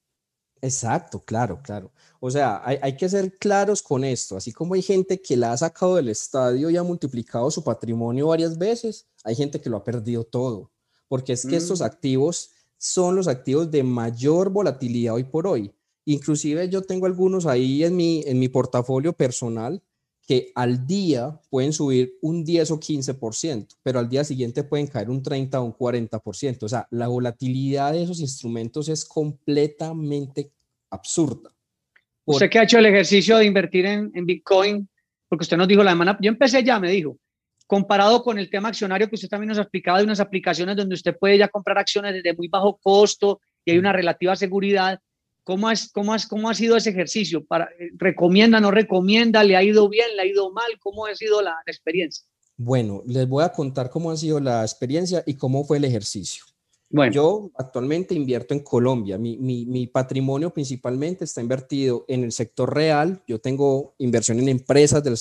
Exacto, 0.61 1.21
claro, 1.21 1.61
claro. 1.63 1.93
O 2.21 2.31
sea, 2.31 2.63
hay, 2.65 2.79
hay, 2.83 2.97
que 2.97 3.09
ser 3.09 3.37
claros 3.39 3.83
con 3.83 4.05
esto. 4.05 4.37
Así 4.37 4.53
como 4.53 4.75
hay 4.75 4.83
gente 4.83 5.21
que 5.21 5.37
la 5.37 5.53
ha 5.53 5.57
sacado 5.57 5.97
del 5.97 6.09
estadio 6.09 6.71
y 6.71 6.77
ha 6.77 6.83
multiplicado 6.83 7.51
su 7.51 7.63
patrimonio 7.63 8.29
varias 8.29 8.57
veces, 8.59 9.07
hay 9.25 9.35
gente 9.35 9.61
que 9.61 9.71
lo 9.71 9.77
ha 9.77 9.85
perdido 9.85 10.25
todo. 10.25 10.71
Porque 11.09 11.35
es 11.35 11.47
que 11.47 11.57
estos 11.57 11.81
mm. 11.81 11.85
activos 11.85 12.51
son 12.79 13.17
los 13.17 13.29
activos 13.29 13.71
de 13.71 13.83
mayor 13.83 14.51
volatilidad 14.51 15.15
hoy 15.15 15.25
por 15.25 15.47
hoy. 15.47 15.73
Inclusive 16.05 16.69
yo 16.69 16.83
tengo 16.83 17.07
algunos 17.07 17.47
ahí 17.47 17.85
en 17.85 17.97
mi, 17.97 18.23
en 18.27 18.39
mi 18.39 18.49
portafolio 18.49 19.13
personal 19.13 19.83
que 20.27 20.51
al 20.57 20.87
día 20.87 21.41
pueden 21.51 21.73
subir 21.73 22.15
un 22.21 22.45
10 22.45 22.73
o 22.73 22.81
15%, 22.81 23.77
pero 23.83 24.01
al 24.01 24.09
día 24.09 24.25
siguiente 24.25 24.65
pueden 24.65 24.89
caer 24.89 25.09
un 25.09 25.23
30 25.23 25.61
o 25.61 25.65
un 25.65 25.73
40%. 25.73 26.65
O 26.65 26.69
sea, 26.69 26.89
la 26.91 27.07
volatilidad 27.07 27.93
de 27.93 28.03
esos 28.03 28.19
instrumentos 28.21 28.89
es 28.89 29.05
completamente 29.05 30.51
absurda. 30.91 31.51
Usted 32.25 32.51
que 32.51 32.59
ha 32.59 32.65
hecho 32.65 32.79
el 32.79 32.87
ejercicio 32.87 33.37
de 33.37 33.45
invertir 33.45 33.87
en, 33.87 34.27
Bitcoin, 34.27 34.89
porque 35.29 35.45
usted 35.45 35.57
nos 35.57 35.69
dijo 35.69 35.85
la 35.85 35.93
semana, 35.93 36.19
yo 36.21 36.29
empecé 36.29 36.65
ya, 36.65 36.81
me 36.81 36.91
dijo, 36.91 37.17
comparado 37.69 38.25
con 38.25 38.37
el 38.37 38.51
tema 38.51 38.69
accionario 38.69 39.09
que 39.09 39.15
usted 39.15 39.29
también 39.29 39.49
nos 39.49 39.59
explicaba 39.59 39.99
de 39.99 40.05
unas 40.05 40.19
aplicaciones 40.19 40.75
donde 40.75 40.95
usted 40.97 41.17
puede 41.17 41.39
ya 41.39 41.47
comprar 41.47 41.79
acciones 41.79 42.15
desde 42.15 42.35
muy 42.35 42.49
bajo 42.49 42.79
costo 42.79 43.41
y 43.65 43.71
hay 43.71 43.79
una 43.79 43.93
relativa 43.93 44.35
seguridad. 44.35 44.99
¿Cómo, 45.47 45.71
es, 45.71 45.93
cómo, 45.93 46.13
has, 46.13 46.27
¿Cómo 46.27 46.51
ha 46.51 46.55
sido 46.55 46.77
ese 46.77 46.91
ejercicio? 46.91 47.45
Para, 47.47 47.67
eh, 47.79 47.91
¿Recomienda, 47.95 48.59
no 48.59 48.73
recomienda? 48.73 49.45
¿Le 49.45 49.55
ha 49.55 49.63
ido 49.63 49.89
bien? 49.89 50.09
¿Le 50.17 50.23
ha 50.23 50.27
ido 50.27 50.51
mal? 50.51 50.67
¿Cómo 50.81 51.07
ha 51.07 51.15
sido 51.15 51.41
la, 51.41 51.55
experiencia? 51.67 52.27
Bueno, 52.57 53.05
les 53.07 53.29
voy 53.29 53.45
a 53.45 53.51
contar 53.51 53.89
cómo 53.89 54.11
ha 54.11 54.17
sido 54.17 54.41
la 54.41 54.63
experiencia 54.63 55.23
y 55.25 55.35
cómo 55.35 55.63
fue 55.63 55.77
el 55.77 55.85
ejercicio. 55.85 56.43
Bueno. 56.91 57.13
Yo 57.13 57.51
actualmente 57.57 58.13
invierto 58.13 58.55
en 58.55 58.61
Colombia. 58.65 59.19
Mi, 59.19 59.39
mi, 59.39 59.67
mi, 59.67 59.87
patrimonio 59.87 60.53
principalmente 60.53 61.23
está 61.23 61.41
invertido 61.41 62.05
en 62.09 62.25
el 62.25 62.33
sector 62.33 62.75
real. 62.75 63.23
Yo 63.29 63.39
tengo 63.39 63.95
inversión 63.99 64.41
en 64.41 64.49
empresas 64.49 65.05
del, 65.05 65.17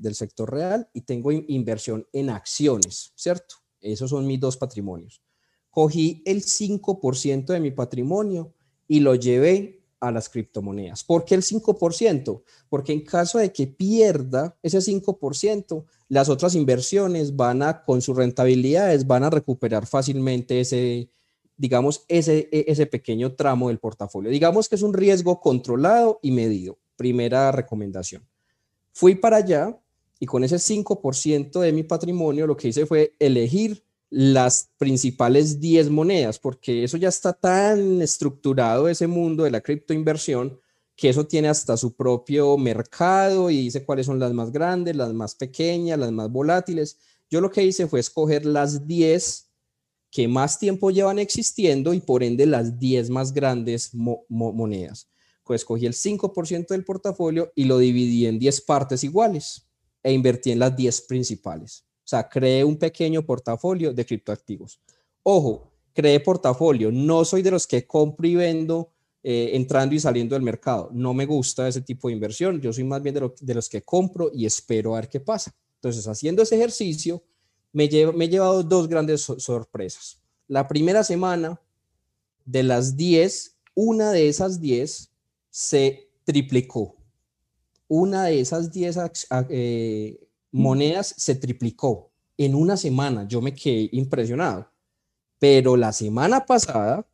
del 0.00 0.14
sector 0.14 0.50
real 0.50 0.88
y 0.94 1.02
tengo 1.02 1.32
inversión 1.32 2.06
en 2.14 2.30
acciones, 2.30 3.12
¿cierto? 3.14 3.56
Esos 3.82 4.08
son 4.08 4.26
mis 4.26 4.40
dos 4.40 4.56
patrimonios. 4.56 5.20
Cogí 5.68 6.22
el 6.24 6.42
5% 6.42 7.44
de 7.44 7.60
mi 7.60 7.72
patrimonio 7.72 8.54
y 8.88 9.00
lo 9.00 9.14
llevé 9.14 9.76
a 10.00 10.10
las 10.10 10.28
criptomonedas. 10.28 11.04
¿Por 11.04 11.24
qué 11.24 11.34
el 11.34 11.42
5%? 11.42 12.42
Porque 12.68 12.92
en 12.92 13.00
caso 13.00 13.38
de 13.38 13.52
que 13.52 13.66
pierda 13.66 14.56
ese 14.62 14.78
5%, 14.78 15.84
las 16.08 16.28
otras 16.28 16.54
inversiones 16.54 17.34
van 17.34 17.62
a, 17.62 17.84
con 17.84 18.02
sus 18.02 18.16
rentabilidades, 18.16 19.06
van 19.06 19.24
a 19.24 19.30
recuperar 19.30 19.86
fácilmente 19.86 20.60
ese, 20.60 21.10
digamos, 21.56 22.04
ese, 22.08 22.48
e, 22.52 22.66
ese 22.68 22.86
pequeño 22.86 23.34
tramo 23.34 23.68
del 23.68 23.78
portafolio. 23.78 24.30
Digamos 24.30 24.68
que 24.68 24.76
es 24.76 24.82
un 24.82 24.92
riesgo 24.92 25.40
controlado 25.40 26.18
y 26.22 26.30
medido. 26.30 26.78
Primera 26.96 27.50
recomendación. 27.52 28.26
Fui 28.92 29.14
para 29.14 29.38
allá 29.38 29.78
y 30.18 30.26
con 30.26 30.44
ese 30.44 30.56
5% 30.56 31.60
de 31.60 31.72
mi 31.72 31.82
patrimonio 31.82 32.46
lo 32.46 32.56
que 32.56 32.68
hice 32.68 32.86
fue 32.86 33.14
elegir 33.18 33.85
las 34.10 34.70
principales 34.78 35.60
10 35.60 35.90
monedas, 35.90 36.38
porque 36.38 36.84
eso 36.84 36.96
ya 36.96 37.08
está 37.08 37.32
tan 37.32 38.00
estructurado 38.02 38.88
ese 38.88 39.06
mundo 39.06 39.44
de 39.44 39.50
la 39.50 39.60
criptoinversión 39.60 40.58
que 40.96 41.10
eso 41.10 41.26
tiene 41.26 41.48
hasta 41.48 41.76
su 41.76 41.94
propio 41.94 42.56
mercado 42.56 43.50
y 43.50 43.62
dice 43.62 43.84
cuáles 43.84 44.06
son 44.06 44.18
las 44.18 44.32
más 44.32 44.50
grandes, 44.50 44.96
las 44.96 45.12
más 45.12 45.34
pequeñas, 45.34 45.98
las 45.98 46.10
más 46.10 46.30
volátiles. 46.30 46.98
Yo 47.28 47.40
lo 47.40 47.50
que 47.50 47.64
hice 47.64 47.86
fue 47.86 48.00
escoger 48.00 48.46
las 48.46 48.86
10 48.86 49.50
que 50.10 50.28
más 50.28 50.58
tiempo 50.58 50.90
llevan 50.90 51.18
existiendo 51.18 51.92
y 51.92 52.00
por 52.00 52.22
ende 52.22 52.46
las 52.46 52.78
10 52.78 53.10
más 53.10 53.34
grandes 53.34 53.90
monedas. 53.94 55.10
Pues 55.44 55.64
cogí 55.64 55.84
el 55.84 55.92
5% 55.92 56.68
del 56.68 56.84
portafolio 56.84 57.52
y 57.54 57.64
lo 57.64 57.78
dividí 57.78 58.26
en 58.26 58.38
10 58.38 58.62
partes 58.62 59.04
iguales 59.04 59.68
e 60.02 60.12
invertí 60.12 60.50
en 60.52 60.60
las 60.60 60.74
10 60.74 61.02
principales. 61.02 61.85
O 62.06 62.08
sea, 62.08 62.28
creé 62.28 62.62
un 62.62 62.76
pequeño 62.76 63.26
portafolio 63.26 63.92
de 63.92 64.06
criptoactivos. 64.06 64.78
Ojo, 65.24 65.72
creé 65.92 66.20
portafolio. 66.20 66.92
No 66.92 67.24
soy 67.24 67.42
de 67.42 67.50
los 67.50 67.66
que 67.66 67.84
compro 67.84 68.28
y 68.28 68.36
vendo 68.36 68.92
eh, 69.24 69.56
entrando 69.56 69.92
y 69.92 69.98
saliendo 69.98 70.36
del 70.36 70.42
mercado. 70.44 70.88
No 70.92 71.12
me 71.12 71.26
gusta 71.26 71.66
ese 71.66 71.80
tipo 71.80 72.06
de 72.06 72.14
inversión. 72.14 72.60
Yo 72.60 72.72
soy 72.72 72.84
más 72.84 73.02
bien 73.02 73.16
de, 73.16 73.54
los 73.54 73.68
que 73.68 73.82
compro 73.82 74.30
y 74.32 74.46
espero 74.46 74.94
a 74.94 75.00
ver 75.00 75.08
qué 75.08 75.18
pasa. 75.18 75.52
Entonces, 75.74 76.06
haciendo 76.06 76.44
ese 76.44 76.54
ejercicio, 76.54 77.24
me, 77.72 77.88
me 78.14 78.26
he 78.26 78.28
llevado 78.28 78.62
dos 78.62 78.86
grandes 78.86 79.22
sorpresas. 79.22 80.22
La 80.46 80.68
primera 80.68 81.02
semana, 81.02 81.60
de 82.44 82.62
las 82.62 82.96
10, 82.96 83.56
una 83.74 84.12
de 84.12 84.28
esas 84.28 84.60
10 84.60 85.10
se 85.50 86.08
triplicó. 86.22 86.94
Una 87.88 88.26
de 88.26 88.38
esas 88.38 88.70
10 88.70 88.96
eh, 89.48 90.25
monedas 90.56 91.14
se 91.16 91.34
triplicó 91.34 92.10
en 92.38 92.54
una 92.54 92.76
semana. 92.76 93.26
Yo 93.28 93.40
me 93.40 93.54
quedé 93.54 93.88
impresionado. 93.92 94.70
Pero 95.38 95.76
la 95.76 95.92
semana 95.92 96.46
pasada, 96.46 97.06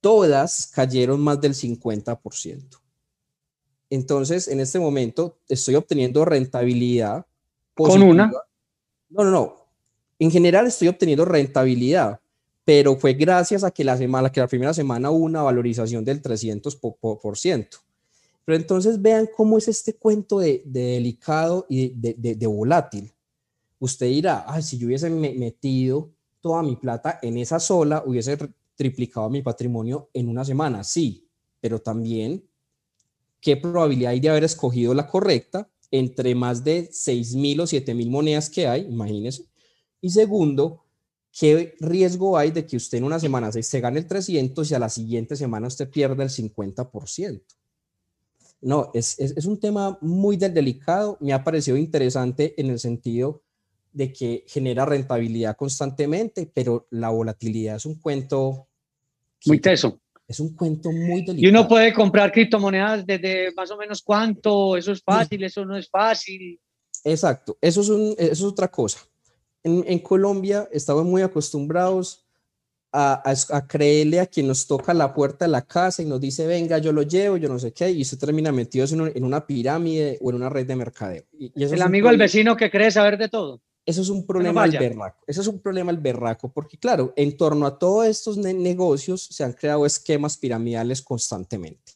todas 0.00 0.70
cayeron 0.72 1.20
más 1.20 1.40
del 1.40 1.54
50%. 1.54 2.80
Entonces, 3.90 4.48
en 4.48 4.60
este 4.60 4.78
momento 4.78 5.38
estoy 5.48 5.74
obteniendo 5.74 6.24
rentabilidad. 6.24 7.26
¿Con 7.74 8.02
una? 8.02 8.30
No, 9.08 9.24
no, 9.24 9.30
no. 9.30 9.56
En 10.18 10.30
general 10.30 10.66
estoy 10.66 10.88
obteniendo 10.88 11.24
rentabilidad, 11.24 12.20
pero 12.64 12.96
fue 12.96 13.14
gracias 13.14 13.64
a 13.64 13.70
que 13.70 13.84
la 13.84 13.96
semana, 13.96 14.30
que 14.30 14.40
la 14.40 14.48
primera 14.48 14.74
semana 14.74 15.10
hubo 15.10 15.24
una 15.24 15.42
valorización 15.42 16.04
del 16.04 16.22
300%. 16.22 17.80
Pero 18.48 18.56
entonces 18.56 19.02
vean 19.02 19.28
cómo 19.36 19.58
es 19.58 19.68
este 19.68 19.96
cuento 19.96 20.38
de, 20.38 20.62
delicado 20.64 21.66
y 21.68 21.90
de, 21.94 22.46
volátil. 22.46 23.12
Usted 23.78 24.06
dirá, 24.06 24.46
ay, 24.48 24.62
si 24.62 24.78
yo 24.78 24.86
hubiese 24.86 25.10
metido 25.10 26.14
toda 26.40 26.62
mi 26.62 26.76
plata 26.76 27.18
en 27.20 27.36
esa 27.36 27.60
sola, 27.60 28.02
hubiese 28.06 28.38
triplicado 28.74 29.28
mi 29.28 29.42
patrimonio 29.42 30.08
en 30.14 30.30
una 30.30 30.46
semana. 30.46 30.82
Sí, 30.82 31.28
pero 31.60 31.78
también, 31.78 32.42
¿qué 33.38 33.58
probabilidad 33.58 34.12
hay 34.12 34.20
de 34.20 34.30
haber 34.30 34.44
escogido 34.44 34.94
la 34.94 35.06
correcta 35.06 35.68
entre 35.90 36.34
más 36.34 36.64
de 36.64 36.88
6.000 36.88 37.60
o 37.60 37.64
7.000 37.64 38.08
monedas 38.08 38.48
que 38.48 38.66
hay? 38.66 38.86
Imagínense. 38.86 39.44
Y 40.00 40.08
segundo, 40.08 40.86
¿qué 41.38 41.74
riesgo 41.80 42.38
hay 42.38 42.50
de 42.50 42.64
que 42.64 42.78
usted 42.78 42.96
en 42.96 43.04
una 43.04 43.20
semana 43.20 43.52
se, 43.52 43.80
gane 43.82 43.98
el 43.98 44.06
300 44.06 44.70
y 44.70 44.74
a 44.74 44.78
la 44.78 44.88
siguiente 44.88 45.36
semana 45.36 45.66
usted 45.66 45.90
pierda 45.90 46.22
el 46.22 46.30
50%? 46.30 47.57
No, 48.60 48.90
es, 48.94 49.18
es, 49.18 49.36
es 49.36 49.46
un 49.46 49.60
tema 49.60 49.98
muy 50.00 50.36
delicado. 50.36 51.16
Me 51.20 51.32
ha 51.32 51.44
parecido 51.44 51.76
interesante 51.76 52.54
en 52.60 52.70
el 52.70 52.78
sentido 52.78 53.42
de 53.92 54.12
que 54.12 54.44
genera 54.46 54.84
rentabilidad 54.84 55.56
constantemente, 55.56 56.50
pero 56.52 56.86
la 56.90 57.08
volatilidad 57.08 57.76
es 57.76 57.86
un 57.86 58.00
cuento 58.00 58.68
muy 59.46 59.60
teso. 59.60 60.00
Es 60.26 60.40
un 60.40 60.54
cuento 60.54 60.92
muy 60.92 61.22
delicado. 61.22 61.38
Y 61.38 61.46
uno 61.46 61.66
puede 61.66 61.92
comprar 61.92 62.30
criptomonedas 62.30 63.06
desde 63.06 63.52
más 63.54 63.70
o 63.70 63.76
menos 63.76 64.02
cuánto, 64.02 64.76
eso 64.76 64.92
es 64.92 65.02
fácil, 65.02 65.42
eso 65.42 65.64
no 65.64 65.76
es 65.76 65.88
fácil. 65.88 66.60
Exacto, 67.04 67.56
eso 67.60 67.80
es, 67.80 67.88
un, 67.88 68.14
eso 68.18 68.32
es 68.32 68.42
otra 68.42 68.68
cosa. 68.68 69.00
En, 69.62 69.84
en, 69.86 69.98
Colombia 70.00 70.68
estamos 70.70 71.04
muy 71.04 71.22
acostumbrados 71.22 72.27
a, 73.00 73.22
a, 73.50 73.66
creerle 73.68 74.18
a 74.18 74.26
quien 74.26 74.48
nos 74.48 74.66
toca 74.66 74.92
la 74.92 75.14
puerta 75.14 75.44
de 75.44 75.52
la 75.52 75.62
casa 75.62 76.02
y 76.02 76.06
nos 76.06 76.20
dice, 76.20 76.46
venga, 76.48 76.78
yo 76.78 76.92
lo 76.92 77.02
llevo, 77.02 77.36
yo 77.36 77.48
no 77.48 77.58
sé 77.58 77.72
qué, 77.72 77.90
y 77.90 78.04
se 78.04 78.16
termina 78.16 78.50
metido 78.50 78.84
en, 78.86 79.12
en, 79.16 79.24
una 79.24 79.46
pirámide 79.46 80.18
o 80.20 80.30
en 80.30 80.36
una 80.36 80.48
red 80.48 80.66
de 80.66 80.74
mercadeo. 80.74 81.24
Y, 81.38 81.52
El 81.62 81.82
amigo 81.82 82.08
del 82.08 82.18
vecino 82.18 82.56
que 82.56 82.70
cree 82.70 82.90
saber 82.90 83.16
de 83.16 83.28
todo. 83.28 83.60
Eso 83.86 84.02
es 84.02 84.08
un 84.08 84.26
problema 84.26 84.64
al 84.64 84.72
berraco. 84.72 85.22
Eso 85.26 85.40
es 85.40 85.46
un 85.46 85.60
problema 85.60 85.92
al 85.92 85.98
berraco, 85.98 86.52
porque 86.52 86.76
claro, 86.76 87.12
en 87.16 87.36
torno 87.36 87.66
a 87.66 87.78
todos 87.78 88.06
estos 88.06 88.36
negocios 88.36 89.28
se 89.30 89.44
han 89.44 89.52
creado 89.52 89.86
esquemas 89.86 90.36
piramidales 90.36 91.00
constantemente. 91.00 91.92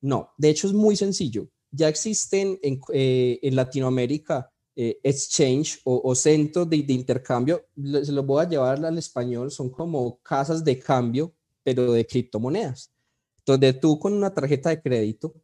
No, 0.00 0.32
de 0.38 0.48
hecho 0.48 0.66
es 0.66 0.72
muy 0.72 0.96
sencillo. 0.96 1.48
Ya 1.70 1.88
existen 1.88 2.58
en, 2.62 2.80
eh, 2.92 3.38
en 3.42 3.54
Latinoamérica 3.54 4.50
eh, 4.78 5.00
exchange 5.02 5.80
o, 5.84 6.14
centros 6.14 6.68
de, 6.68 6.82
de, 6.82 6.92
intercambio, 6.92 7.64
se 7.74 8.12
los 8.12 8.26
voy 8.26 8.44
a 8.44 8.48
llevar 8.48 8.84
al 8.84 8.98
español, 8.98 9.50
son 9.50 9.70
como 9.70 10.20
casas 10.20 10.62
de 10.62 10.78
cambio, 10.78 11.34
pero 11.62 11.92
de 11.92 12.06
criptomonedas, 12.06 12.92
donde 13.46 13.72
tú 13.72 13.98
con 13.98 14.12
una 14.12 14.34
tarjeta 14.34 14.68
de 14.68 14.82
crédito 14.82 15.34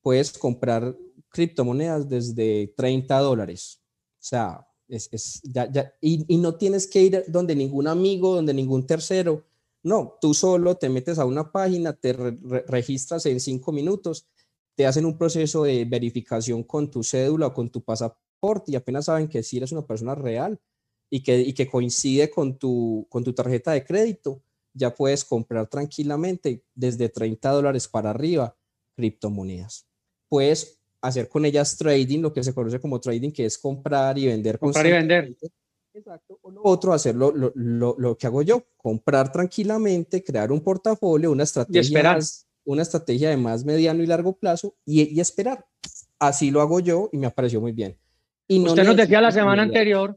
puedes 0.00 0.38
comprar 0.38 0.96
criptomonedas 1.30 2.08
desde 2.08 2.72
30 2.76 3.18
dólares. 3.18 3.82
O 3.82 4.22
sea, 4.28 4.64
es, 4.86 5.42
ya, 5.42 5.68
y, 6.00 6.36
no 6.36 6.54
tienes 6.54 6.86
que 6.86 7.02
ir 7.02 7.24
donde 7.26 7.56
ningún 7.56 7.88
amigo, 7.88 8.36
donde 8.36 8.54
ningún 8.54 8.86
tercero. 8.86 9.44
No, 9.82 10.16
tú 10.20 10.32
solo 10.32 10.76
te 10.76 10.88
metes 10.88 11.18
a 11.18 11.24
una 11.24 11.50
página, 11.50 11.92
te 11.92 12.12
registras 12.12 13.26
en 13.26 13.40
cinco 13.40 13.72
minutos, 13.72 14.28
te 14.76 14.86
hacen 14.86 15.06
un 15.06 15.18
proceso 15.18 15.64
de 15.64 15.84
verificación 15.84 16.62
con 16.62 16.88
tu 16.88 17.02
cédula 17.02 17.48
o 17.48 17.54
con 17.54 17.68
tu 17.68 17.82
pasaporte 17.82 18.25
y 18.66 18.76
apenas 18.76 19.06
saben 19.06 19.28
que 19.28 19.42
si 19.42 19.56
eres 19.56 19.72
una 19.72 19.86
persona 19.86 20.14
real 20.14 20.60
y 21.10 21.22
que, 21.22 21.38
y 21.40 21.52
que 21.52 21.66
coincide 21.66 22.30
con 22.30 22.58
tu, 22.58 23.06
con 23.08 23.24
tu 23.24 23.32
tarjeta 23.32 23.72
de 23.72 23.84
crédito, 23.84 24.42
ya 24.72 24.94
puedes 24.94 25.24
comprar 25.24 25.66
tranquilamente 25.68 26.62
desde 26.74 27.08
30 27.08 27.50
dólares 27.50 27.88
para 27.88 28.10
arriba 28.10 28.56
criptomonedas. 28.94 29.86
Puedes 30.28 30.78
hacer 31.00 31.28
con 31.28 31.44
ellas 31.44 31.76
trading, 31.76 32.20
lo 32.20 32.32
que 32.32 32.42
se 32.42 32.54
conoce 32.54 32.80
como 32.80 33.00
trading, 33.00 33.30
que 33.30 33.46
es 33.46 33.58
comprar 33.58 34.18
y 34.18 34.26
vender. 34.26 34.58
Comprar 34.58 34.86
y 34.86 34.92
vender. 34.92 35.36
Exacto. 35.94 36.38
O 36.42 36.50
lo 36.50 36.60
otro, 36.64 36.92
hacerlo 36.92 37.32
lo, 37.32 37.52
lo, 37.54 37.96
lo, 37.98 38.18
que 38.18 38.26
hago 38.26 38.42
yo, 38.42 38.66
comprar 38.76 39.32
tranquilamente, 39.32 40.22
crear 40.22 40.52
un 40.52 40.60
portafolio, 40.60 41.30
una 41.30 41.44
estrategia, 41.44 42.18
una 42.64 42.82
estrategia 42.82 43.30
de 43.30 43.36
más 43.38 43.64
mediano 43.64 44.02
y 44.02 44.06
largo 44.06 44.36
plazo 44.36 44.76
y, 44.84 45.02
y, 45.14 45.20
esperar. 45.20 45.66
Así 46.18 46.50
lo 46.50 46.60
hago 46.60 46.80
yo 46.80 47.08
y 47.12 47.18
me 47.18 47.26
apareció 47.26 47.60
muy 47.60 47.72
bien. 47.72 47.96
Y 48.48 48.58
no 48.58 48.70
usted 48.70 48.84
nos 48.84 48.96
decía 48.96 49.20
la 49.20 49.32
semana 49.32 49.62
anterior, 49.62 50.16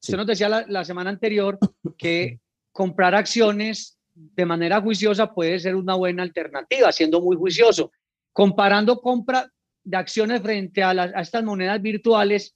usted 0.00 0.16
nos 0.16 0.26
decía 0.26 0.48
la, 0.48 0.64
la 0.68 0.84
semana 0.84 1.10
anterior 1.10 1.58
que 1.96 2.40
comprar 2.72 3.14
acciones 3.14 3.98
de 4.14 4.46
manera 4.46 4.80
juiciosa 4.80 5.32
puede 5.32 5.58
ser 5.58 5.76
una 5.76 5.94
buena 5.94 6.22
alternativa, 6.22 6.92
siendo 6.92 7.20
muy 7.20 7.36
juicioso. 7.36 7.90
Comparando 8.32 9.00
compra, 9.00 9.50
de 9.82 9.96
acciones 9.96 10.42
frente 10.42 10.82
a, 10.82 10.92
las, 10.94 11.14
a 11.14 11.20
estas 11.20 11.42
monedas 11.42 11.80
virtuales, 11.80 12.54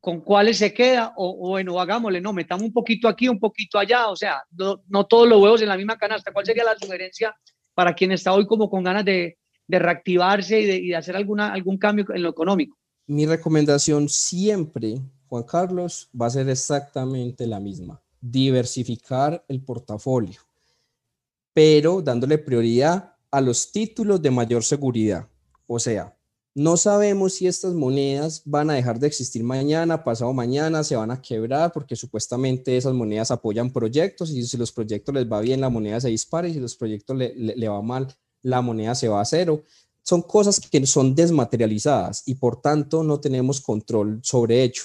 ¿con 0.00 0.20
cuáles 0.20 0.58
se 0.58 0.72
queda? 0.72 1.12
O, 1.16 1.48
bueno, 1.48 1.78
hagámosle, 1.80 2.20
no, 2.20 2.32
metamos 2.32 2.64
un 2.64 2.72
poquito 2.72 3.08
aquí, 3.08 3.28
un 3.28 3.38
poquito 3.38 3.78
allá, 3.78 4.08
o 4.08 4.16
sea, 4.16 4.42
no, 4.52 4.82
no, 4.88 5.04
todos 5.04 5.28
los 5.28 5.40
huevos 5.40 5.62
en 5.62 5.68
la 5.68 5.76
misma 5.76 5.98
canasta. 5.98 6.32
¿Cuál 6.32 6.46
sería 6.46 6.64
la 6.64 6.76
sugerencia 6.76 7.34
para 7.74 7.94
quien 7.94 8.12
está 8.12 8.32
hoy 8.32 8.46
como 8.46 8.70
con 8.70 8.82
ganas 8.82 9.04
de, 9.04 9.38
de 9.66 9.78
reactivarse 9.78 10.60
y 10.60 10.66
de, 10.66 10.76
y 10.76 10.88
de, 10.88 10.96
hacer 10.96 11.16
alguna, 11.16 11.52
algún 11.52 11.78
cambio 11.78 12.06
en 12.14 12.22
lo 12.22 12.30
económico? 12.30 12.76
Mi 13.06 13.26
recomendación 13.26 14.08
siempre, 14.08 15.00
Juan 15.28 15.44
Carlos, 15.44 16.10
va 16.20 16.26
a 16.26 16.30
ser 16.30 16.48
exactamente 16.48 17.46
la 17.46 17.60
misma, 17.60 18.02
diversificar 18.20 19.44
el 19.48 19.62
portafolio, 19.62 20.40
pero 21.52 22.02
dándole 22.02 22.38
prioridad 22.38 23.14
a 23.30 23.40
los 23.40 23.70
títulos 23.70 24.20
de 24.20 24.30
mayor 24.30 24.64
seguridad. 24.64 25.28
O 25.66 25.78
sea, 25.78 26.16
no 26.56 26.78
sabemos 26.78 27.34
si 27.34 27.46
estas 27.46 27.74
monedas 27.74 28.40
van 28.46 28.70
a 28.70 28.72
dejar 28.74 28.98
de 28.98 29.06
existir 29.06 29.44
mañana, 29.44 30.02
pasado 30.02 30.32
mañana, 30.32 30.82
se 30.82 30.96
van 30.96 31.10
a 31.10 31.20
quebrar 31.20 31.70
porque 31.70 31.94
supuestamente 31.94 32.78
esas 32.78 32.94
monedas 32.94 33.30
apoyan 33.30 33.70
proyectos 33.70 34.30
y 34.30 34.42
si 34.42 34.56
los 34.56 34.72
proyectos 34.72 35.14
les 35.14 35.30
va 35.30 35.42
bien, 35.42 35.60
la 35.60 35.68
moneda 35.68 36.00
se 36.00 36.08
dispara 36.08 36.48
y 36.48 36.54
si 36.54 36.60
los 36.60 36.74
proyectos 36.74 37.14
le, 37.14 37.34
le, 37.34 37.68
va 37.68 37.82
mal, 37.82 38.08
la 38.40 38.62
moneda 38.62 38.94
se 38.94 39.06
va 39.06 39.20
a 39.20 39.24
cero. 39.26 39.62
Son 40.06 40.22
cosas 40.22 40.60
que 40.60 40.86
son 40.86 41.16
desmaterializadas 41.16 42.22
y 42.26 42.36
por 42.36 42.60
tanto 42.60 43.02
no 43.02 43.18
tenemos 43.18 43.60
control 43.60 44.20
sobre 44.22 44.62
ello. 44.62 44.84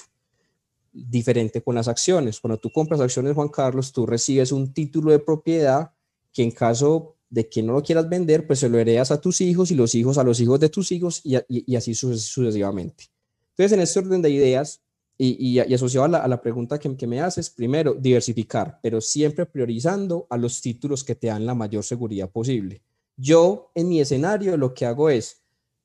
Diferente 0.92 1.62
con 1.62 1.76
las 1.76 1.86
acciones. 1.86 2.40
Cuando 2.40 2.58
tú 2.58 2.72
compras 2.72 3.00
acciones, 3.00 3.36
Juan 3.36 3.48
Carlos, 3.48 3.92
tú 3.92 4.04
recibes 4.04 4.50
un 4.50 4.72
título 4.74 5.12
de 5.12 5.20
propiedad 5.20 5.92
que 6.32 6.42
en 6.42 6.50
caso 6.50 7.14
de 7.30 7.48
que 7.48 7.62
no 7.62 7.72
lo 7.72 7.84
quieras 7.84 8.08
vender, 8.08 8.48
pues 8.48 8.58
se 8.58 8.68
lo 8.68 8.80
heredas 8.80 9.12
a 9.12 9.20
tus 9.20 9.40
hijos 9.40 9.70
y 9.70 9.76
los 9.76 9.94
hijos 9.94 10.18
a 10.18 10.24
los 10.24 10.40
hijos 10.40 10.58
de 10.58 10.68
tus 10.68 10.90
hijos 10.90 11.20
y, 11.22 11.36
y, 11.36 11.72
y 11.72 11.76
así 11.76 11.94
sucesivamente. 11.94 13.04
Entonces, 13.50 13.72
en 13.74 13.80
este 13.80 14.00
orden 14.00 14.22
de 14.22 14.30
ideas 14.30 14.82
y, 15.16 15.52
y 15.52 15.72
asociado 15.72 16.06
a 16.06 16.08
la, 16.08 16.18
a 16.18 16.26
la 16.26 16.42
pregunta 16.42 16.80
que, 16.80 16.96
que, 16.96 17.06
me 17.06 17.20
haces, 17.20 17.48
primero, 17.48 17.94
diversificar, 17.94 18.80
pero 18.82 19.00
siempre 19.00 19.46
priorizando 19.46 20.26
a 20.28 20.36
los 20.36 20.60
títulos 20.60 21.04
que 21.04 21.14
te 21.14 21.28
dan 21.28 21.46
la 21.46 21.54
mayor 21.54 21.84
seguridad 21.84 22.28
posible. 22.28 22.82
Yo, 23.16 23.70
en 23.74 23.88
mi 23.88 24.00
escenario, 24.00 24.56
lo 24.56 24.72
que 24.74 24.86
hago 24.86 25.10
es 25.10 25.42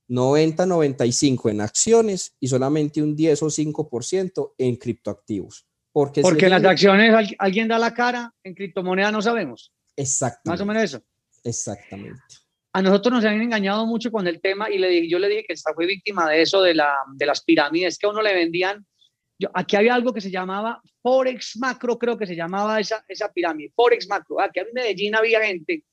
90-95 0.10 1.52
en 1.52 1.62
acciones 1.62 2.36
y 2.40 2.48
solamente 2.48 3.02
un 3.02 3.16
10 3.16 3.44
o 3.44 3.46
5% 3.48 4.54
en 4.58 4.76
criptoactivos. 4.76 5.66
Porque, 5.92 6.22
Porque 6.22 6.40
si 6.42 6.46
en 6.46 6.52
las 6.52 6.64
acciones 6.66 7.14
al- 7.14 7.36
alguien 7.40 7.68
da 7.68 7.80
la 7.80 7.94
cara, 7.94 8.34
en 8.44 8.54
criptomonedas 8.54 9.12
no 9.12 9.22
sabemos. 9.22 9.74
Exactamente. 9.96 10.50
Más 10.50 10.62
o 10.62 10.66
menos 10.66 10.84
eso. 10.84 11.02
Exactamente. 11.44 12.20
A 12.74 12.82
nosotros 12.82 13.12
nos 13.14 13.26
han 13.26 13.42
engañado 13.42 13.86
mucho 13.88 14.12
con 14.12 14.28
el 14.28 14.40
tema 14.40 14.70
y 14.70 14.78
le 14.78 14.90
dije, 14.90 15.10
yo 15.10 15.18
le 15.18 15.28
dije 15.30 15.46
que 15.48 15.54
esta 15.54 15.74
fue 15.74 15.88
víctima 15.88 16.30
de 16.30 16.42
eso, 16.44 16.62
de, 16.62 16.76
la, 16.76 16.94
de 17.16 17.26
las 17.26 17.44
pirámides, 17.44 17.98
que 17.98 18.06
a 18.06 18.10
uno 18.10 18.22
le 18.22 18.36
vendían. 18.36 18.86
Yo, 19.40 19.50
aquí 19.54 19.76
había 19.76 19.96
algo 19.96 20.14
que 20.14 20.22
se 20.22 20.30
llamaba 20.30 20.82
Forex 21.02 21.58
Macro, 21.58 21.98
creo 21.98 22.18
que 22.18 22.28
se 22.28 22.36
llamaba 22.36 22.80
esa, 22.80 23.04
esa 23.08 23.32
pirámide, 23.32 23.72
Forex 23.76 24.08
Macro. 24.08 24.40
Aquí 24.40 24.60
en 24.60 24.68
Medellín 24.74 25.16
había 25.16 25.44
gente, 25.44 25.84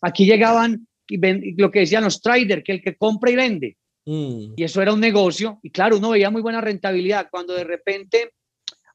aquí 0.00 0.24
llegaban 0.26 0.86
y, 1.08 1.16
ven- 1.16 1.54
lo 1.56 1.70
que 1.70 1.80
decían 1.80 2.04
los 2.04 2.20
traders, 2.20 2.62
que 2.64 2.72
el 2.72 2.82
que 2.82 2.96
compra 2.96 3.30
y 3.30 3.36
vende. 3.36 3.76
Mm, 4.06 4.54
Y 4.56 4.62
eso 4.64 4.80
era 4.82 4.92
un 4.92 5.00
negocio. 5.00 5.58
Y 5.62 5.70
claro, 5.70 5.96
uno 5.98 6.10
veía 6.10 6.30
muy 6.30 6.42
buena 6.42 6.60
rentabilidad. 6.60 7.28
Cuando 7.30 7.54
de 7.54 7.64
repente 7.64 8.32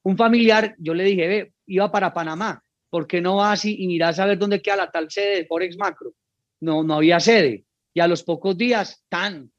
un 0.02 0.16
familiar, 0.16 0.74
yo 0.78 0.92
le 0.94 1.04
dije, 1.04 1.26
ve, 1.28 1.52
iba 1.66 1.90
para 1.90 2.12
Panamá, 2.12 2.62
¿por 2.90 3.06
qué 3.06 3.20
no 3.20 3.36
vas 3.36 3.64
y, 3.64 3.82
y 3.82 3.86
miras 3.86 4.18
a 4.18 4.26
ver 4.26 4.38
dónde 4.38 4.60
queda 4.60 4.76
la 4.76 4.90
tal 4.90 5.10
sede 5.10 5.36
de 5.38 5.46
Forex 5.46 5.76
Macro? 5.76 6.12
No, 6.60 6.82
no 6.82 6.94
había 6.94 7.20
sede. 7.20 7.64
Y 7.92 8.00
a 8.00 8.06
los 8.08 8.22
pocos 8.22 8.56
días, 8.56 9.02
tan, 9.08 9.50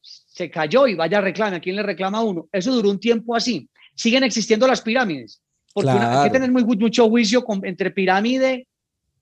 se 0.00 0.50
cayó 0.50 0.86
y 0.86 0.94
vaya 0.94 1.20
reclame. 1.20 1.56
¿A 1.56 1.60
quién 1.60 1.76
le 1.76 1.82
reclama 1.82 2.18
a 2.18 2.22
uno? 2.24 2.48
Eso 2.52 2.72
duró 2.72 2.90
un 2.90 3.00
tiempo 3.00 3.34
así. 3.34 3.68
Siguen 3.94 4.24
existiendo 4.24 4.66
las 4.66 4.82
pirámides. 4.82 5.40
Porque 5.72 5.90
una- 5.90 6.22
hay 6.22 6.28
que 6.28 6.32
tener 6.32 6.50
muy, 6.52 6.64
mucho 6.64 7.08
juicio 7.08 7.44
con- 7.44 7.64
entre 7.64 7.90
pirámide 7.90 8.66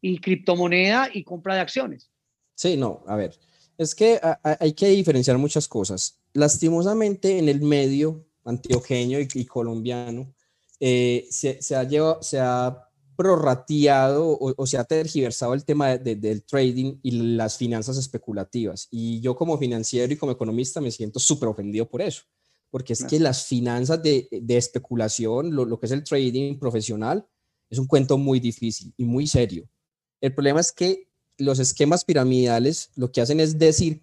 y 0.07 0.19
criptomoneda 0.19 1.09
y 1.13 1.25
compra 1.25 1.55
de 1.55 1.61
acciones. 1.61 2.11
Sí, 2.55 2.77
no, 2.77 3.03
a 3.07 3.17
ver, 3.17 3.35
es 3.79 3.95
que 3.95 4.21
a- 4.23 4.39
a- 4.45 4.59
hay 4.61 4.75
que 4.75 4.89
diferenciar 4.89 5.39
muchas 5.39 5.67
cosas. 5.67 6.21
Lastimosamente, 6.35 7.39
en 7.39 7.49
el 7.49 7.63
medio 7.63 8.27
antioqueño 8.45 9.19
y, 9.19 9.29
y 9.35 9.45
colombiano, 9.47 10.35
eh, 10.79 11.27
se, 11.31 11.63
se 11.63 11.75
ha 11.75 11.85
llevado, 11.85 12.23
se 12.23 12.39
ha 12.39 12.79
prorrateado 13.17 14.29
o, 14.29 14.53
o 14.57 14.67
se 14.67 14.77
ha 14.77 14.85
tergiversado 14.85 15.55
el 15.55 15.65
tema 15.65 15.89
de- 15.91 15.99
de- 15.99 16.17
del 16.17 16.45
trading 16.45 16.99
y 17.03 17.11
las 17.37 17.57
finanzas 17.57 17.97
especulativas. 17.97 18.89
Y 18.91 19.21
yo 19.21 19.35
como 19.35 19.57
financiero 19.57 20.13
y 20.13 20.17
como 20.17 20.33
economista 20.33 20.81
me 20.83 20.91
siento 20.91 21.19
súper 21.19 21.49
ofendido 21.49 21.89
por 21.89 22.03
eso, 22.03 22.23
porque 22.71 22.93
es 22.93 23.05
que 23.05 23.19
las 23.21 23.47
finanzas 23.47 24.03
de, 24.03 24.29
de 24.31 24.57
especulación, 24.59 25.55
lo, 25.55 25.65
lo 25.65 25.79
que 25.81 25.87
es 25.87 25.93
el 25.93 26.05
trading 26.05 26.59
profesional, 26.59 27.27
es 27.71 27.79
un 27.79 27.87
cuento 27.87 28.19
muy 28.19 28.39
difícil 28.41 28.93
y 28.99 29.05
muy 29.05 29.27
serio. 29.27 29.67
El 30.21 30.35
problema 30.35 30.61
es 30.61 30.73
que 30.73 31.09
los 31.39 31.59
esquemas 31.59 32.05
piramidales 32.05 32.91
lo 32.97 33.11
que 33.11 33.21
hacen 33.21 33.41
es 33.41 33.59
decir 33.59 34.03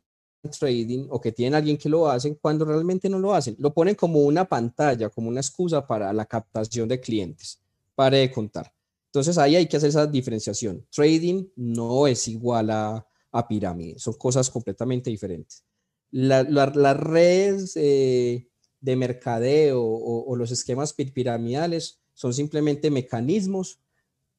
trading 0.60 1.06
o 1.10 1.22
que 1.22 1.32
tienen 1.32 1.54
alguien 1.56 1.78
que 1.78 1.88
lo 1.90 2.10
hacen 2.10 2.36
cuando 2.36 2.66
realmente 2.66 3.08
no 3.10 3.20
lo 3.20 3.34
hacen. 3.34 3.56
Lo 3.60 3.74
ponen 3.74 3.96
como 3.96 4.20
una 4.22 4.46
pantalla, 4.46 5.10
como 5.10 5.30
una 5.30 5.40
excusa 5.40 5.86
para 5.86 6.12
la 6.14 6.26
captación 6.26 6.90
de 6.90 7.00
clientes. 7.00 7.60
Pare 7.96 8.18
de 8.18 8.32
contar. 8.32 8.74
Entonces 9.08 9.38
ahí 9.38 9.56
hay 9.56 9.68
que 9.68 9.78
hacer 9.78 9.90
esa 9.90 10.08
diferenciación. 10.08 10.86
Trading 10.90 11.46
no 11.56 12.08
es 12.08 12.28
igual 12.28 12.70
a, 12.72 13.06
a 13.32 13.48
pirámide, 13.48 14.00
son 14.00 14.14
cosas 14.16 14.50
completamente 14.50 15.10
diferentes. 15.10 15.64
La- 16.12 16.44
la- 16.44 16.72
las 16.76 16.98
redes 16.98 17.74
eh, 17.76 18.48
de 18.80 18.96
mercadeo 18.96 19.82
o, 19.84 20.36
los 20.36 20.52
esquemas 20.52 20.94
pi- 20.94 21.06
piramidales 21.12 22.00
son 22.14 22.34
simplemente 22.34 22.90
mecanismos 22.90 23.80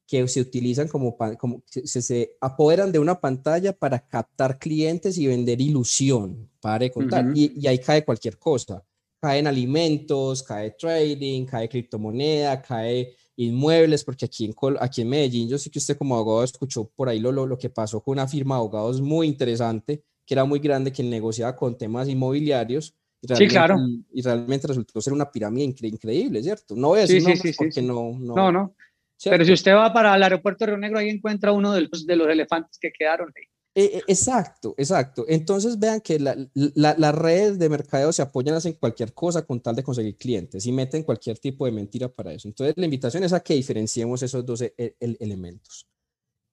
que 0.05 0.27
se 0.27 0.41
utilizan 0.41 0.87
como, 0.87 1.15
como 1.39 1.63
se, 1.65 2.01
se- 2.01 2.35
apoderan 2.41 2.91
de 2.91 2.99
una 2.99 3.19
pantalla 3.19 3.73
para 3.73 3.99
captar 4.07 4.59
clientes 4.59 5.17
y 5.17 5.27
vender 5.27 5.61
ilusión, 5.61 6.49
para 6.59 6.89
contar. 6.89 7.25
Ujú. 7.25 7.33
y, 7.35 7.53
y 7.59 7.67
ahí 7.67 7.79
cae 7.79 8.03
cualquier 8.05 8.37
cosa. 8.37 8.83
Caen 9.21 9.47
alimentos, 9.47 10.43
cae 10.43 10.71
trading, 10.71 11.45
cae 11.45 11.69
criptomoneda, 11.69 12.61
cae 12.61 13.15
inmuebles, 13.37 14.03
porque 14.03 14.25
aquí 14.25 14.45
en, 14.45 14.53
Col- 14.53 14.77
aquí 14.79 15.01
en 15.01 15.09
Medellín, 15.09 15.47
yo 15.47 15.57
sé 15.57 15.71
que 15.71 15.79
usted 15.79 15.97
como 15.97 16.15
abogado 16.15 16.43
escuchó 16.43 16.89
por 16.95 17.07
ahí 17.09 17.19
lo, 17.19 17.31
lo, 17.31 17.47
lo 17.47 17.57
que 17.57 17.69
pasó 17.69 18.01
con 18.01 18.13
una 18.13 18.27
firma 18.27 18.55
de 18.55 18.59
abogados 18.59 19.01
muy 19.01 19.27
interesante, 19.27 20.03
que 20.25 20.33
era 20.33 20.45
muy 20.45 20.59
grande, 20.59 20.91
que 20.91 21.03
negociaba 21.03 21.55
con 21.55 21.77
temas 21.77 22.07
inmobiliarios. 22.09 22.93
Y 23.21 23.33
Sí, 23.33 23.47
claro. 23.47 23.77
Y 24.11 24.21
realmente 24.21 24.67
resultó 24.67 24.99
ser 25.01 25.13
una 25.13 25.31
pirámide 25.31 25.65
incre- 25.67 25.87
increíble, 25.87 26.43
¿cierto? 26.43 26.75
No 26.75 26.89
voy 26.89 26.99
a 26.99 27.01
decir 27.03 27.21
sí, 27.21 27.37
sí, 27.37 27.53
sí, 27.53 27.53
porque 27.57 27.81
no, 27.81 28.11
no, 28.19 28.35
No, 28.35 28.51
no. 28.51 28.75
¿Cierto? 29.23 29.33
Pero 29.35 29.45
si 29.45 29.53
usted 29.53 29.73
va 29.73 29.91
para 29.93 30.15
el 30.15 30.23
aeropuerto 30.23 30.65
de 30.65 30.71
Río 30.71 30.77
Negro, 30.79 30.99
ahí 30.99 31.09
encuentra 31.09 31.51
uno 31.51 31.71
de 31.73 31.81
los, 31.81 32.05
de 32.05 32.15
los 32.15 32.27
elefantes 32.27 32.77
que 32.79 32.91
quedaron 32.91 33.31
ahí. 33.35 33.43
Eh, 33.75 33.97
eh, 33.97 34.01
exacto, 34.07 34.75
exacto. 34.77 35.25
Entonces 35.27 35.79
vean 35.79 35.99
que 35.99 36.19
la- 36.19 36.35
la- 36.53 36.93
las 36.95 37.15
redes 37.15 37.57
de 37.57 37.69
mercadeo 37.69 38.13
se 38.13 38.21
apoyan 38.21 38.59
en 38.63 38.73
cualquier 38.73 39.13
cosa 39.13 39.41
con 39.43 39.61
tal 39.61 39.75
de 39.75 39.81
conseguir 39.81 40.15
clientes 40.15 40.65
y 40.67 40.71
meten 40.71 41.01
cualquier 41.01 41.39
tipo 41.39 41.65
de 41.65 41.71
mentira 41.71 42.07
para 42.07 42.31
eso. 42.33 42.47
Entonces 42.47 42.75
la 42.77 42.85
invitación 42.85 43.23
es 43.23 43.33
a 43.33 43.39
que 43.39 43.55
diferenciemos 43.55 44.21
esos 44.21 44.45
dos 44.45 44.61
e- 44.61 44.75
el- 44.99 45.17
elementos. 45.19 45.87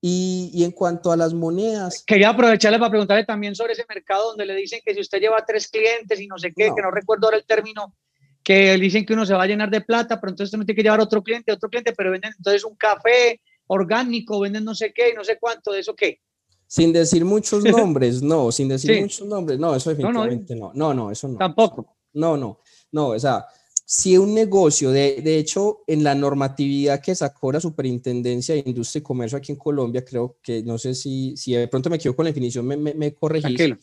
Y, 0.03 0.49
y 0.51 0.63
en 0.63 0.71
cuanto 0.71 1.11
a 1.11 1.15
las 1.17 1.31
monedas, 1.31 2.03
Quería 2.07 2.29
aprovecharle 2.29 2.79
para 2.79 2.89
preguntarle 2.89 3.23
también 3.23 3.53
sobre 3.53 3.73
ese 3.73 3.85
mercado 3.87 4.29
donde 4.29 4.47
le 4.47 4.55
dicen 4.55 4.79
que 4.83 4.95
si 4.95 5.01
usted 5.01 5.19
lleva 5.19 5.45
tres 5.45 5.67
clientes 5.67 6.19
y 6.19 6.25
no 6.25 6.39
sé 6.39 6.51
qué, 6.55 6.69
No. 6.69 6.75
que 6.75 6.81
no 6.81 6.89
recuerdo 6.89 7.27
ahora 7.27 7.37
el 7.37 7.45
término, 7.45 7.95
que 8.43 8.77
dicen 8.77 9.05
que 9.05 9.13
uno 9.13 9.25
se 9.25 9.33
va 9.33 9.43
a 9.43 9.47
llenar 9.47 9.69
de 9.69 9.81
plata, 9.81 10.19
pero 10.19 10.31
entonces 10.31 10.47
usted 10.49 10.57
no 10.57 10.65
tiene 10.65 10.75
que 10.77 10.83
llevar 10.83 10.99
otro 10.99 11.21
cliente, 11.21 11.51
otro 11.51 11.69
cliente, 11.69 11.93
pero 11.95 12.11
venden 12.11 12.33
entonces 12.37 12.63
un 12.63 12.75
café 12.75 13.39
orgánico, 13.67 14.39
venden 14.39 14.65
no 14.65 14.75
sé 14.75 14.91
qué 14.93 15.09
y 15.11 15.13
no 15.13 15.23
sé 15.23 15.37
cuánto, 15.39 15.71
¿de 15.71 15.79
eso 15.79 15.95
qué? 15.95 16.19
sin 16.67 16.93
decir 16.93 17.25
muchos 17.25 17.63
nombres, 17.65 18.21
no, 18.21 18.49
sin 18.49 18.69
decir 18.69 18.95
Sí. 18.95 19.01
muchos 19.01 19.27
nombres, 19.27 19.59
no, 19.59 19.75
eso 19.75 19.89
No, 19.91 19.95
no, 19.95 20.23
definitivamente 20.23 20.55
no, 20.55 20.71
no, 20.73 20.93
no, 20.93 21.11
eso 21.11 21.27
no. 21.27 21.37
Tampoco. 21.37 21.97
No, 22.13 22.37
no, 22.37 22.59
no, 22.93 23.07
o 23.09 23.19
sea, 23.19 23.45
si 23.85 24.17
un 24.17 24.33
negocio, 24.33 24.89
de, 24.89 25.21
de 25.21 25.37
hecho, 25.37 25.79
en 25.85 26.01
la 26.01 26.15
normatividad 26.15 27.01
que 27.01 27.13
sacó 27.13 27.51
la 27.51 27.59
Superintendencia 27.59 28.55
de 28.55 28.63
Industria 28.65 28.99
y 28.99 29.03
Comercio 29.03 29.37
aquí 29.37 29.51
en 29.51 29.57
Colombia, 29.57 30.05
creo 30.05 30.37
que, 30.41 30.63
no 30.63 30.77
sé 30.77 30.95
si, 30.95 31.35
si 31.35 31.51
de 31.51 31.67
pronto 31.67 31.89
me 31.89 31.97
equivoco 31.97 32.17
con 32.17 32.25
la 32.25 32.29
definición, 32.31 32.65
me, 32.65 32.77
me, 32.77 32.93
me 32.93 33.13
corregís, 33.13 33.73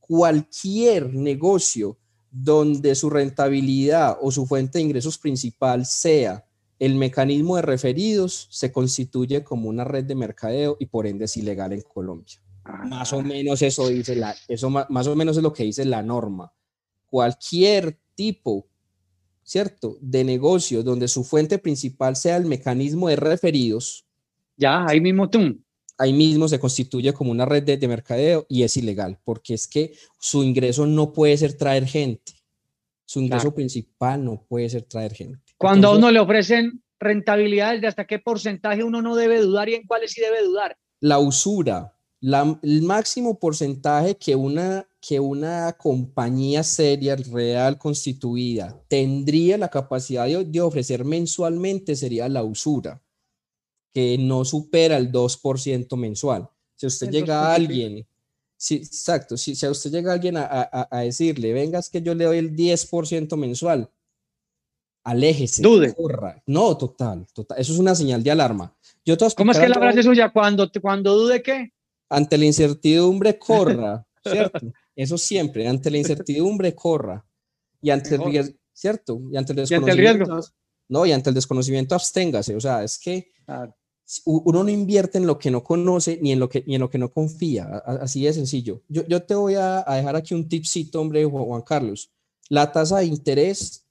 cualquier 0.00 1.14
negocio 1.14 1.96
donde 2.36 2.96
su 2.96 3.10
rentabilidad 3.10 4.18
o 4.20 4.32
su 4.32 4.44
fuente 4.44 4.78
de 4.78 4.84
ingresos 4.84 5.18
principal 5.18 5.86
sea 5.86 6.44
el 6.80 6.96
mecanismo 6.96 7.54
de 7.54 7.62
referidos, 7.62 8.48
se 8.50 8.72
constituye 8.72 9.44
como 9.44 9.68
una 9.68 9.84
red 9.84 10.04
de 10.04 10.16
mercadeo 10.16 10.76
y 10.80 10.86
por 10.86 11.06
ende 11.06 11.26
es 11.26 11.36
ilegal 11.36 11.72
en 11.72 11.82
Colombia. 11.82 12.42
Más 12.88 13.12
o 13.12 13.22
menos 13.22 13.62
eso 13.62 13.88
dice 13.88 14.16
la, 14.16 14.34
eso 14.48 14.68
ma- 14.68 14.86
más, 14.90 15.06
o 15.06 15.14
menos 15.14 15.36
es 15.36 15.42
lo 15.44 15.52
que 15.52 15.62
dice 15.62 15.84
la 15.84 16.02
norma. 16.02 16.52
Cualquier 17.06 18.00
tipo, 18.16 18.66
¿cierto? 19.44 19.96
De 20.00 20.24
negocio 20.24 20.82
donde 20.82 21.06
su 21.06 21.22
fuente 21.22 21.58
principal 21.58 22.16
sea 22.16 22.36
el 22.36 22.46
mecanismo 22.46 23.08
de 23.08 23.16
referidos, 23.16 24.04
Ya, 24.56 24.84
ahí 24.86 25.00
mismo 25.00 25.30
tú. 25.30 25.60
Ahí 25.98 26.12
mismo 26.12 26.48
se 26.48 26.58
constituye 26.58 27.12
como 27.12 27.30
una 27.30 27.44
red 27.46 27.62
de, 27.62 27.76
de 27.76 27.88
mercadeo 27.88 28.46
y 28.48 28.62
es 28.62 28.76
ilegal, 28.76 29.18
porque 29.24 29.54
es 29.54 29.66
que 29.68 29.94
su 30.18 30.42
ingreso 30.42 30.86
no 30.86 31.12
puede 31.12 31.36
ser 31.36 31.54
traer 31.56 31.86
gente. 31.86 32.32
Su 33.06 33.20
ingreso 33.20 33.42
Claro. 33.44 33.54
principal 33.54 34.24
no 34.24 34.44
puede 34.48 34.68
ser 34.70 34.82
traer 34.82 35.12
gente. 35.14 35.38
Cuando 35.58 35.88
a 35.88 35.96
uno 35.96 36.10
le 36.10 36.20
ofrecen 36.20 36.82
rentabilidades 36.98 37.80
de 37.80 37.86
hasta 37.86 38.06
qué 38.06 38.18
porcentaje 38.18 38.82
uno 38.82 39.02
no 39.02 39.14
debe 39.14 39.40
dudar 39.40 39.68
y 39.68 39.74
en 39.74 39.86
cuáles 39.86 40.12
sí 40.12 40.20
debe 40.20 40.42
dudar. 40.42 40.76
la 41.00 41.18
usura, 41.18 41.94
la- 42.20 42.58
el 42.62 42.80
máximo 42.82 43.38
porcentaje 43.38 44.16
que 44.16 44.34
una, 44.34 44.88
que 45.06 45.20
una 45.20 45.74
compañía 45.74 46.62
seria, 46.62 47.14
real, 47.16 47.76
constituida, 47.76 48.80
tendría 48.88 49.58
la 49.58 49.68
capacidad 49.68 50.26
de, 50.26 50.44
de 50.46 50.60
ofrecer 50.62 51.04
mensualmente 51.04 51.94
sería 51.94 52.26
la 52.30 52.42
usura, 52.42 53.02
que 53.94 54.18
no 54.18 54.44
supera 54.44 54.96
el 54.98 55.10
2% 55.12 55.96
mensual. 55.96 56.48
Si 56.74 56.86
usted 56.86 57.08
llega 57.10 57.46
a 57.46 57.56
2%. 57.56 57.60
alguien, 57.62 58.06
sí, 58.56 58.74
exacto, 58.76 59.36
si, 59.36 59.54
si 59.54 59.64
a 59.64 59.70
usted 59.70 59.90
llega 59.92 60.12
alguien 60.12 60.36
a, 60.36 60.44
a- 60.44 60.88
a 60.90 61.00
decirle, 61.00 61.52
venga, 61.52 61.78
es 61.78 61.88
que 61.88 62.02
yo 62.02 62.14
le 62.14 62.24
doy 62.24 62.38
el 62.38 62.54
10% 62.56 63.36
mensual, 63.36 63.88
aléjese, 65.04 65.62
Dude. 65.62 65.94
corra. 65.94 66.42
No, 66.46 66.76
total, 66.76 67.26
total. 67.32 67.58
Eso 67.60 67.72
es 67.72 67.78
una 67.78 67.94
señal 67.94 68.22
de 68.22 68.30
alarma. 68.30 68.74
Yo 69.04 69.16
te 69.16 69.24
a 69.24 69.30
¿Cómo 69.30 69.52
es 69.52 69.58
que 69.58 69.68
la 69.68 69.74
frase 69.74 70.02
suya? 70.02 70.30
Cuando, 70.32 70.70
cuando 70.80 71.14
dude 71.16 71.42
qué? 71.42 71.72
ante 72.08 72.38
la 72.38 72.44
incertidumbre 72.44 73.38
corra, 73.38 74.06
¿cierto? 74.24 74.60
Eso 74.94 75.18
siempre, 75.18 75.66
ante 75.66 75.90
la 75.90 75.98
incertidumbre 75.98 76.74
corra. 76.74 77.24
Y 77.82 77.90
ante 77.90 78.14
el 78.14 78.24
riesgo, 78.24 78.56
¿cierto? 78.72 79.20
Y 79.30 79.36
ante 79.36 79.52
el 79.52 79.58
Y 79.58 79.74
ante 79.74 79.90
el 79.90 79.98
riesgo. 79.98 80.18
desconocimiento. 80.20 80.56
No, 80.88 81.06
y 81.06 81.12
ante 81.12 81.28
el 81.30 81.34
desconocimiento 81.34 81.94
absténgase. 81.94 82.54
O 82.56 82.60
sea, 82.60 82.82
es 82.82 82.98
que 82.98 83.30
Claro. 83.44 83.76
Uno 84.26 84.62
no 84.64 84.68
invierte 84.70 85.18
en 85.18 85.26
lo 85.26 85.38
que 85.38 85.50
no 85.50 85.64
conoce 85.64 86.18
ni 86.20 86.32
en 86.32 86.38
lo 86.38 86.48
que, 86.48 86.62
ni 86.66 86.74
en 86.74 86.80
lo 86.80 86.90
que 86.90 86.98
no 86.98 87.10
confía. 87.10 87.64
Así 87.86 88.24
de 88.24 88.32
sencillo. 88.32 88.82
Yo, 88.88 89.06
yo 89.06 89.22
te 89.22 89.34
voy 89.34 89.54
a, 89.54 89.82
a 89.86 89.96
dejar 89.96 90.16
aquí 90.16 90.34
un 90.34 90.48
tipcito, 90.48 91.00
hombre, 91.00 91.24
Ju- 91.26 91.44
Juan 91.46 91.62
Carlos. 91.62 92.10
La 92.50 92.70
tasa 92.70 92.98
de 92.98 93.06
interés 93.06 93.86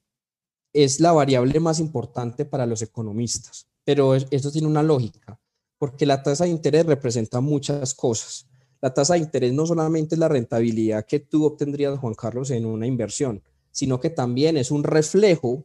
es 0.72 1.00
la 1.00 1.12
variable 1.12 1.58
más 1.60 1.80
importante 1.80 2.44
para 2.44 2.66
los 2.66 2.82
economistas, 2.82 3.66
pero 3.84 4.14
es- 4.14 4.26
eso 4.30 4.50
tiene 4.52 4.68
una 4.68 4.82
lógica, 4.82 5.38
porque 5.78 6.06
la 6.06 6.22
tasa 6.22 6.44
de 6.44 6.50
interés 6.50 6.86
representa 6.86 7.40
muchas 7.40 7.92
cosas. 7.94 8.46
La 8.80 8.92
tasa 8.94 9.14
de 9.14 9.20
interés 9.20 9.52
no 9.52 9.66
solamente 9.66 10.14
es 10.14 10.18
la 10.18 10.28
rentabilidad 10.28 11.06
que 11.06 11.18
tú 11.20 11.44
obtendrías, 11.44 11.98
Juan 11.98 12.14
Carlos, 12.14 12.50
en 12.50 12.66
una 12.66 12.86
inversión, 12.86 13.42
sino 13.72 13.98
que 13.98 14.10
también 14.10 14.56
es 14.56 14.70
un 14.70 14.84
reflejo 14.84 15.64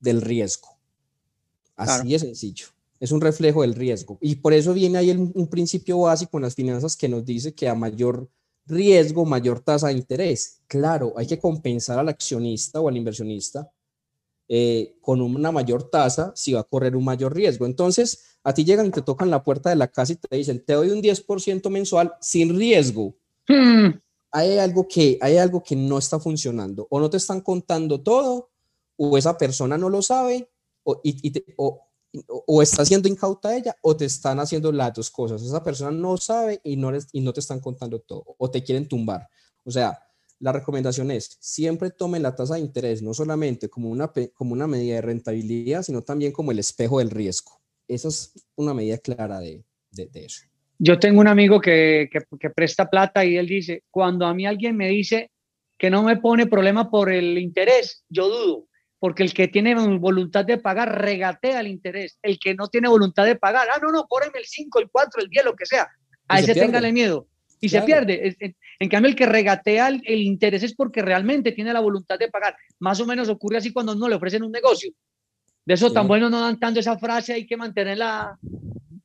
del 0.00 0.22
riesgo. 0.22 0.68
Así 1.76 2.10
de 2.10 2.18
sencillo. 2.18 2.66
Es 3.00 3.10
un 3.10 3.20
reflejo 3.20 3.62
del 3.62 3.74
riesgo. 3.74 4.18
Y 4.20 4.36
por 4.36 4.52
eso 4.52 4.72
viene 4.74 4.98
ahí 4.98 5.10
un 5.10 5.48
principio 5.48 5.98
básico 6.00 6.36
en 6.36 6.42
las 6.44 6.54
finanzas 6.54 6.96
que 6.96 7.08
nos 7.08 7.24
dice 7.24 7.54
que 7.54 7.68
a 7.68 7.74
mayor 7.74 8.28
riesgo, 8.66 9.24
mayor 9.24 9.60
tasa 9.60 9.88
de 9.88 9.94
interés. 9.94 10.60
Claro, 10.66 11.12
hay 11.16 11.26
que 11.26 11.38
compensar 11.38 11.98
al 11.98 12.08
accionista 12.08 12.80
o 12.80 12.88
al 12.88 12.96
inversionista 12.96 13.70
eh, 14.48 14.96
con 15.00 15.20
una 15.20 15.52
mayor 15.52 15.84
tasa 15.90 16.32
si 16.34 16.52
va 16.52 16.60
a 16.60 16.64
correr 16.64 16.96
un 16.96 17.04
mayor 17.04 17.34
riesgo. 17.34 17.66
Entonces, 17.66 18.38
a 18.42 18.54
ti 18.54 18.64
llegan 18.64 18.86
y 18.86 18.90
te 18.90 19.02
tocan 19.02 19.30
la 19.30 19.42
puerta 19.42 19.70
de 19.70 19.76
la 19.76 19.88
casa 19.88 20.12
y 20.12 20.16
te 20.16 20.36
dicen, 20.36 20.64
te 20.64 20.72
doy 20.72 20.90
un 20.90 21.02
10% 21.02 21.68
mensual 21.70 22.14
sin 22.20 22.56
riesgo. 22.56 23.14
Hmm. 23.46 23.90
Hay, 24.32 24.58
algo 24.58 24.86
que, 24.88 25.18
hay 25.20 25.36
algo 25.36 25.62
que 25.62 25.76
no 25.76 25.98
está 25.98 26.18
funcionando. 26.18 26.86
O 26.90 27.00
no 27.00 27.10
te 27.10 27.16
están 27.16 27.40
contando 27.40 28.00
todo, 28.00 28.50
o 28.96 29.18
esa 29.18 29.36
persona 29.36 29.76
no 29.76 29.88
lo 29.88 30.02
sabe, 30.02 30.48
o, 30.82 31.00
y, 31.04 31.32
o, 31.56 31.80
o 32.46 32.62
está 32.62 32.84
siendo 32.84 33.08
incauta 33.08 33.56
ella 33.56 33.76
o 33.82 33.96
te 33.96 34.04
están 34.04 34.40
haciendo 34.40 34.72
las 34.72 34.92
dos 34.94 35.10
cosas. 35.10 35.42
Esa 35.42 35.62
persona 35.62 35.90
no 35.90 36.16
sabe 36.16 36.60
y 36.64 36.76
no, 36.76 36.92
y 37.12 37.20
no 37.20 37.32
te 37.32 37.40
están 37.40 37.60
contando 37.60 38.00
todo 38.00 38.24
o 38.38 38.50
te 38.50 38.62
quieren 38.62 38.88
tumbar. 38.88 39.28
O 39.64 39.70
sea, 39.70 39.98
la 40.40 40.52
recomendación 40.52 41.10
es 41.10 41.36
siempre 41.40 41.90
tomen 41.90 42.22
la 42.22 42.34
tasa 42.34 42.54
de 42.54 42.60
interés 42.60 43.02
no 43.02 43.14
solamente 43.14 43.68
como 43.68 43.90
una, 43.90 44.10
como 44.34 44.52
una 44.52 44.66
medida 44.66 44.96
de 44.96 45.02
rentabilidad, 45.02 45.82
sino 45.82 46.02
también 46.02 46.32
como 46.32 46.50
el 46.50 46.58
espejo 46.58 46.98
del 46.98 47.10
riesgo. 47.10 47.60
Esa 47.86 48.08
es 48.08 48.32
una 48.56 48.72
medida 48.72 48.98
clara 48.98 49.40
de, 49.40 49.64
de, 49.90 50.08
eso. 50.14 50.46
Yo 50.78 50.98
tengo 50.98 51.20
un 51.20 51.28
amigo 51.28 51.60
que, 51.60 52.08
que, 52.10 52.20
que 52.38 52.50
presta 52.50 52.88
plata 52.88 53.24
y 53.24 53.36
él 53.36 53.46
dice, 53.46 53.84
cuando 53.90 54.26
a 54.26 54.34
mí 54.34 54.46
alguien 54.46 54.76
me 54.76 54.88
dice 54.88 55.30
que 55.76 55.90
no 55.90 56.02
me 56.02 56.16
pone 56.16 56.46
problema 56.46 56.90
por 56.90 57.10
el 57.10 57.36
interés, 57.38 58.04
yo 58.08 58.28
dudo 58.28 58.69
porque 59.00 59.22
el 59.22 59.32
que 59.32 59.48
tiene 59.48 59.74
voluntad 59.98 60.44
de 60.44 60.58
pagar 60.58 61.00
regatea 61.00 61.60
el 61.60 61.68
interés. 61.68 62.18
El 62.22 62.38
que 62.38 62.54
no 62.54 62.68
tiene 62.68 62.86
voluntad 62.86 63.24
de 63.24 63.34
pagar, 63.34 63.66
ah, 63.74 63.78
no, 63.82 63.90
no, 63.90 64.06
cóbreme 64.06 64.38
el 64.38 64.44
5, 64.44 64.78
el 64.78 64.90
4, 64.90 65.22
el 65.22 65.30
10, 65.30 65.44
lo 65.46 65.56
que 65.56 65.64
sea. 65.64 65.88
A 66.28 66.38
ese 66.38 66.54
téngale 66.54 66.92
miedo. 66.92 67.26
Y 67.60 67.70
se 67.70 67.80
pierde. 67.82 68.36
En, 68.78 68.88
cambio, 68.88 69.08
el 69.08 69.16
que 69.16 69.26
regatea 69.26 69.88
el, 69.88 70.20
interés 70.22 70.62
es 70.62 70.74
porque 70.74 71.00
realmente 71.02 71.52
tiene 71.52 71.72
la 71.72 71.80
voluntad 71.80 72.18
de 72.18 72.28
pagar. 72.28 72.54
Más 72.78 73.00
o 73.00 73.06
menos 73.06 73.30
ocurre 73.30 73.56
así 73.56 73.72
cuando 73.72 73.94
no 73.94 74.06
le 74.06 74.16
ofrecen 74.16 74.42
un 74.42 74.52
negocio. 74.52 74.92
De 75.64 75.74
eso 75.74 75.92
tan 75.92 76.06
bueno 76.06 76.28
no 76.28 76.40
dan 76.40 76.58
tanto 76.58 76.80
esa 76.80 76.98
frase, 76.98 77.32
hay 77.32 77.46
que 77.46 77.56
mantenerla 77.56 78.38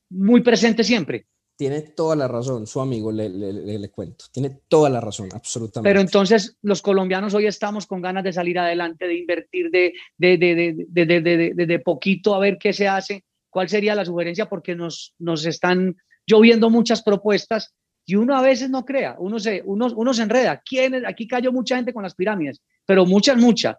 muy 0.10 0.42
presente 0.42 0.84
siempre. 0.84 1.26
Tiene 1.58 1.82
toda 1.82 2.18
la 2.18 2.28
razón, 2.28 2.68
su 2.68 2.82
amigo, 2.82 3.14
le, 3.14 3.30
le, 3.30 3.80
le, 3.80 3.90
cuento. 3.90 4.26
Tiene 4.30 4.60
toda 4.68 4.90
la 4.90 5.00
razón, 5.00 5.30
absolutamente. 5.34 5.90
Pero 5.90 6.02
entonces 6.02 6.58
los 6.62 6.82
colombianos 6.82 7.34
hoy 7.34 7.46
estamos 7.46 7.88
con 7.88 8.02
ganas 8.02 8.26
de 8.26 8.34
salir 8.34 8.60
adelante, 8.60 9.08
de 9.08 9.18
invertir 9.18 9.72
de, 9.72 9.94
de, 10.18 10.38
de, 10.38 11.66
de, 11.66 11.80
poquito 11.80 12.36
a 12.36 12.40
ver 12.40 12.58
qué 12.60 12.74
se 12.74 12.90
hace. 12.90 13.24
¿Cuál 13.50 13.70
sería 13.70 13.96
la 13.96 14.04
sugerencia? 14.04 14.50
Porque 14.50 14.76
nos, 14.76 15.16
nos 15.18 15.46
están 15.46 15.96
lloviendo 16.28 16.70
muchas 16.70 17.02
propuestas 17.02 17.74
y 18.06 18.16
uno 18.16 18.36
a 18.36 18.42
veces 18.42 18.70
no 18.70 18.84
crea, 18.84 19.16
uno 19.18 19.40
se, 19.40 19.64
uno, 19.66 19.88
uno 19.96 20.14
se 20.14 20.24
enreda. 20.24 20.62
¿Quién 20.64 21.06
Aquí 21.06 21.26
cayó 21.26 21.54
mucha 21.54 21.78
gente 21.78 21.94
con 21.94 22.04
las 22.04 22.16
pirámides, 22.16 22.62
pero 22.86 23.06
muchas, 23.06 23.38
muchas. 23.38 23.78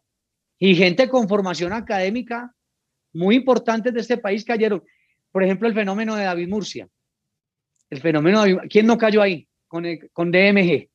Y 0.58 0.74
gente 0.76 1.10
con 1.10 1.28
formación 1.28 1.74
académica 1.74 2.54
muy 3.12 3.36
importante 3.36 3.92
de 3.92 4.00
este 4.00 4.16
país 4.16 4.46
cayeron. 4.46 4.82
Por 5.30 5.44
ejemplo, 5.44 5.68
el 5.68 5.74
fenómeno 5.74 6.16
de 6.16 6.24
David 6.24 6.48
Murcia 6.48 6.88
el 7.90 8.00
fenómeno, 8.00 8.42
¿quién 8.68 8.86
no 8.86 8.98
cayó 8.98 9.22
ahí 9.22 9.46
con, 9.68 9.84
con 10.12 10.30
DMG? 10.30 10.88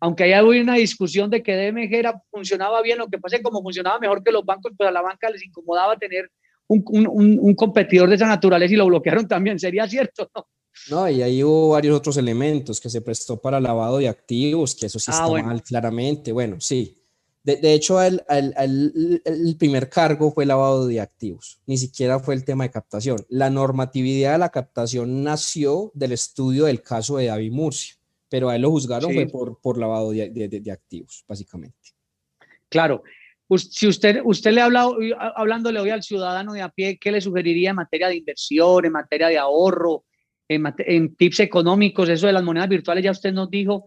Aunque 0.00 0.24
haya 0.24 0.38
habido 0.38 0.62
una 0.62 0.74
discusión 0.74 1.30
de 1.30 1.42
que 1.42 1.56
DMG 1.56 1.94
era, 1.94 2.22
funcionaba 2.30 2.82
bien, 2.82 2.98
lo 2.98 3.08
que 3.08 3.18
pasa 3.18 3.36
es 3.36 3.40
que 3.40 3.44
como 3.44 3.62
funcionaba 3.62 3.98
mejor 3.98 4.22
que 4.22 4.32
los 4.32 4.44
bancos, 4.44 4.72
pues 4.76 4.88
a 4.88 4.92
la 4.92 5.02
banca 5.02 5.30
les 5.30 5.44
incomodaba 5.44 5.96
tener 5.96 6.30
un, 6.68 6.84
un, 6.88 7.38
un 7.40 7.54
competidor 7.54 8.08
de 8.08 8.16
esa 8.16 8.26
naturaleza 8.26 8.74
y 8.74 8.76
lo 8.76 8.86
bloquearon 8.86 9.26
también, 9.28 9.58
¿sería 9.58 9.88
cierto? 9.88 10.30
No? 10.34 10.46
No, 10.90 11.08
y 11.08 11.22
ahí 11.22 11.42
hubo 11.42 11.70
varios 11.70 11.96
otros 11.96 12.16
elementos 12.16 12.80
que 12.80 12.90
se 12.90 13.00
prestó 13.00 13.40
para 13.40 13.60
lavado 13.60 13.98
de 13.98 14.08
activos, 14.08 14.74
que 14.74 14.86
eso 14.86 14.98
sí 14.98 15.10
ah, 15.12 15.24
está 15.24 15.42
mal 15.42 15.62
claramente. 15.62 16.32
Bueno, 16.32 16.60
sí, 16.60 17.02
de, 17.46 17.74
hecho, 17.74 18.02
el, 18.02 18.20
el, 18.28 19.56
primer 19.56 19.88
cargo 19.88 20.32
fue 20.32 20.44
lavado 20.44 20.88
de 20.88 21.00
activos, 21.00 21.60
ni 21.64 21.78
siquiera 21.78 22.18
fue 22.18 22.34
el 22.34 22.44
tema 22.44 22.64
de 22.64 22.72
captación. 22.72 23.18
La 23.28 23.50
normatividad 23.50 24.32
de 24.32 24.38
la 24.38 24.48
captación 24.48 25.22
nació 25.22 25.92
del 25.94 26.10
estudio 26.10 26.64
del 26.64 26.82
caso 26.82 27.18
de 27.18 27.26
David 27.26 27.52
Murcia, 27.52 27.94
pero 28.28 28.48
a 28.48 28.56
él 28.56 28.62
lo 28.62 28.70
juzgaron 28.70 29.14
fue 29.14 29.26
por, 29.26 29.60
por 29.60 29.78
lavado 29.78 30.10
de, 30.10 30.28
de, 30.28 30.72
activos, 30.72 31.24
básicamente. 31.28 31.92
Claro. 32.68 33.04
Si 33.56 33.86
usted, 33.86 34.22
usted 34.24 34.50
le 34.50 34.60
ha 34.60 34.64
hablado, 34.64 34.96
hablándole 35.36 35.78
hoy 35.78 35.90
al 35.90 36.02
ciudadano 36.02 36.52
de 36.52 36.62
a 36.62 36.68
pie, 36.68 36.98
¿qué 36.98 37.12
le 37.12 37.20
sugeriría 37.20 37.70
en 37.70 37.76
materia 37.76 38.08
de 38.08 38.16
inversión, 38.16 38.86
en 38.86 38.92
materia 38.92 39.28
de 39.28 39.38
ahorro, 39.38 40.04
en, 40.48 40.64
en 40.78 41.14
tips 41.14 41.38
económicos? 41.38 42.08
Eso 42.08 42.26
de 42.26 42.32
las 42.32 42.42
monedas 42.42 42.68
virtuales 42.68 43.04
ya 43.04 43.12
usted 43.12 43.32
nos 43.32 43.48
dijo, 43.48 43.86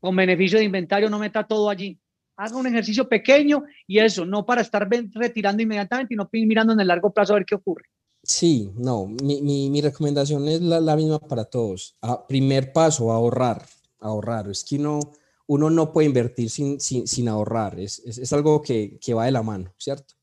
con 0.00 0.16
beneficio 0.16 0.58
de 0.58 0.64
inventario 0.64 1.08
no 1.08 1.20
meta 1.20 1.46
todo 1.46 1.70
allí 1.70 2.00
haga 2.36 2.56
un 2.56 2.66
ejercicio 2.66 3.08
pequeño 3.08 3.64
y 3.86 3.98
eso, 3.98 4.24
no 4.24 4.44
para 4.44 4.62
estar 4.62 4.88
retirando 4.88 5.62
inmediatamente, 5.62 6.14
sino 6.14 6.28
mirando 6.32 6.72
en 6.72 6.80
el 6.80 6.88
largo 6.88 7.12
plazo 7.12 7.32
a 7.32 7.36
ver 7.36 7.46
qué 7.46 7.54
ocurre. 7.54 7.84
Sí, 8.22 8.70
no, 8.76 9.06
mi, 9.06 9.80
recomendación 9.82 10.48
es 10.48 10.60
la, 10.62 10.96
misma 10.96 11.18
para 11.18 11.44
todos. 11.44 11.96
Ah, 12.00 12.26
primer 12.26 12.72
paso, 12.72 13.12
ahorrar, 13.12 13.66
ahorrar. 14.00 14.48
Es 14.48 14.64
que 14.64 14.76
uno, 14.76 14.98
uno 15.46 15.68
no 15.68 15.92
puede 15.92 16.06
invertir 16.06 16.48
sin, 16.48 17.28
ahorrar, 17.28 17.78
es, 17.78 17.98
es, 18.00 18.16
es, 18.16 18.32
algo 18.32 18.62
que, 18.62 18.98
que 18.98 19.12
va 19.12 19.26
de 19.26 19.32
la 19.32 19.42
mano, 19.42 19.74
¿cierto? 19.76 20.14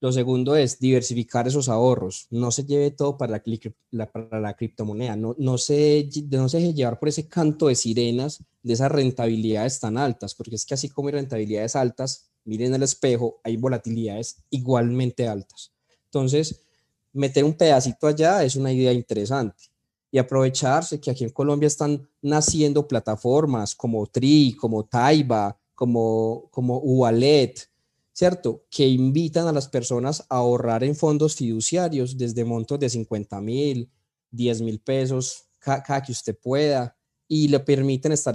Lo 0.00 0.12
segundo 0.12 0.56
es 0.56 0.78
diversificar 0.78 1.48
esos 1.48 1.68
ahorros. 1.68 2.26
No 2.30 2.50
se 2.50 2.64
lleve 2.64 2.90
todo 2.90 3.16
para 3.16 3.42
la, 3.90 4.12
para 4.12 4.40
la 4.40 4.54
criptomoneda. 4.54 5.16
No, 5.16 5.34
no, 5.38 5.56
se, 5.56 6.08
no 6.30 6.48
se 6.48 6.58
deje 6.58 6.74
llevar 6.74 6.98
por 6.98 7.08
ese 7.08 7.26
canto 7.28 7.68
de 7.68 7.74
sirenas 7.74 8.42
de 8.62 8.72
esas 8.74 8.92
rentabilidades 8.92 9.80
tan 9.80 9.96
altas, 9.96 10.34
porque 10.34 10.56
es 10.56 10.66
que 10.66 10.74
así 10.74 10.88
como 10.88 11.08
hay 11.08 11.14
rentabilidades 11.14 11.76
altas, 11.76 12.28
miren 12.44 12.74
el 12.74 12.82
espejo, 12.82 13.40
hay 13.42 13.56
volatilidades 13.56 14.36
igualmente 14.50 15.26
altas. 15.28 15.72
Entonces, 16.04 16.60
meter 17.12 17.44
un 17.44 17.54
pedacito 17.54 18.06
allá 18.06 18.44
es 18.44 18.56
una 18.56 18.72
idea 18.72 18.92
interesante 18.92 19.64
y 20.10 20.18
aprovecharse 20.18 21.00
que 21.00 21.10
aquí 21.10 21.24
en 21.24 21.30
Colombia 21.30 21.66
están 21.66 22.08
naciendo 22.22 22.86
plataformas 22.86 23.74
como 23.74 24.06
Tri, 24.06 24.54
como 24.58 24.84
Taiba, 24.84 25.58
como, 25.74 26.48
como 26.50 26.78
Ualet, 26.78 27.68
¿cierto? 28.16 28.64
Que 28.70 28.86
invitan 28.88 29.46
a 29.46 29.52
las 29.52 29.68
personas 29.68 30.26
a 30.30 30.36
ahorrar 30.36 30.82
en 30.82 30.96
fondos 30.96 31.36
fiduciarios 31.36 32.16
desde 32.16 32.46
montos 32.46 32.80
de 32.80 32.88
50 32.88 33.40
mil, 33.42 33.90
10 34.30 34.62
mil 34.62 34.80
pesos, 34.80 35.50
cada, 35.58 36.02
que 36.02 36.12
usted 36.12 36.34
pueda, 36.34 36.96
y 37.28 37.48
le 37.48 37.60
permiten 37.60 38.12
estar 38.12 38.34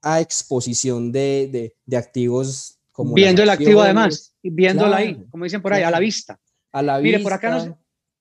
a 0.00 0.20
exposición 0.20 1.12
de, 1.12 1.74
de, 1.84 1.96
activos 1.96 2.78
como... 2.90 3.12
Viendo 3.12 3.42
el 3.42 3.50
activo 3.50 3.82
además, 3.82 4.34
viéndolo 4.42 4.94
ahí, 4.94 5.22
como 5.30 5.44
dicen 5.44 5.60
por 5.60 5.74
ahí, 5.74 5.82
a 5.82 5.90
la 5.90 6.00
vista. 6.00 6.40
A 6.72 6.80
la 6.80 6.98
Mire, 6.98 7.20
por 7.20 7.34
acá 7.34 7.50
nos... 7.50 7.70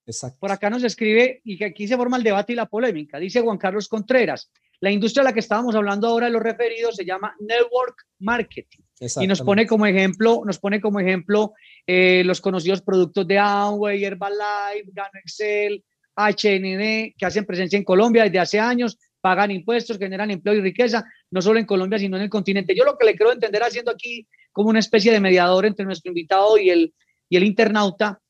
Exacto. 0.05 0.37
Por 0.39 0.51
acá 0.51 0.69
nos 0.69 0.83
escribe, 0.83 1.41
y 1.45 1.57
que 1.57 1.65
aquí 1.65 1.87
se 1.87 1.95
forma 1.95 2.17
el 2.17 2.23
debate 2.23 2.51
y 2.51 2.55
la 2.55 2.67
polémica, 2.67 3.17
dice 3.17 3.39
Juan 3.39 3.57
Carlos 3.57 3.87
Contreras, 3.87 4.51
la 4.81 4.91
industria 4.91 5.21
a 5.21 5.25
la 5.25 5.33
que 5.33 5.39
estábamos 5.39 5.73
hablando 5.73 6.07
ahora 6.07 6.25
de 6.25 6.33
los 6.33 6.43
referidos 6.43 6.97
se 6.97 7.05
llama 7.05 7.33
Network 7.39 7.95
Marketing. 8.19 8.84
Y 8.99 9.27
nos 9.27 9.41
pone 9.41 9.67
como 9.67 9.85
ejemplo, 9.85 10.43
nos 10.45 10.57
pone 10.57 10.79
como 10.79 10.99
ejemplo 10.99 11.53
eh, 11.85 12.23
los 12.25 12.39
conocidos 12.39 12.81
productos 12.81 13.27
de 13.27 13.37
Amway, 13.37 14.03
Herbalife, 14.03 14.89
Gano 14.93 15.19
Excel, 15.21 15.83
HND, 16.15 17.13
que 17.17 17.25
hacen 17.25 17.45
presencia 17.45 17.77
en 17.77 17.83
Colombia 17.83 18.23
desde 18.23 18.39
hace 18.39 18.59
años, 18.59 18.97
pagan 19.19 19.51
impuestos, 19.51 19.97
generan 19.97 20.31
empleo 20.31 20.55
y 20.55 20.61
riqueza, 20.61 21.03
no 21.29 21.41
solo 21.41 21.59
en 21.59 21.65
Colombia, 21.65 21.99
sino 21.99 22.15
en 22.15 22.23
el 22.23 22.29
continente. 22.29 22.75
Yo 22.75 22.85
lo 22.85 22.97
que 22.97 23.05
le 23.05 23.17
creo 23.17 23.33
entender 23.33 23.63
haciendo 23.63 23.91
aquí 23.91 24.27
como 24.53 24.69
una 24.69 24.79
especie 24.79 25.11
de 25.11 25.19
mediador 25.19 25.65
entre 25.65 25.85
nuestro 25.85 26.11
invitado 26.11 26.57
y 26.57 26.69
el, 26.69 26.93
y 27.27 27.35
el 27.35 27.43
internauta, 27.43 28.21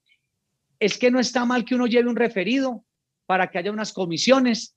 es 0.79 0.97
que 0.97 1.11
no 1.11 1.19
está 1.19 1.45
mal 1.45 1.63
que 1.63 1.75
uno 1.75 1.85
lleve 1.85 2.09
un 2.09 2.15
referido 2.15 2.83
para 3.27 3.49
que 3.49 3.59
haya 3.59 3.71
unas 3.71 3.93
comisiones 3.93 4.75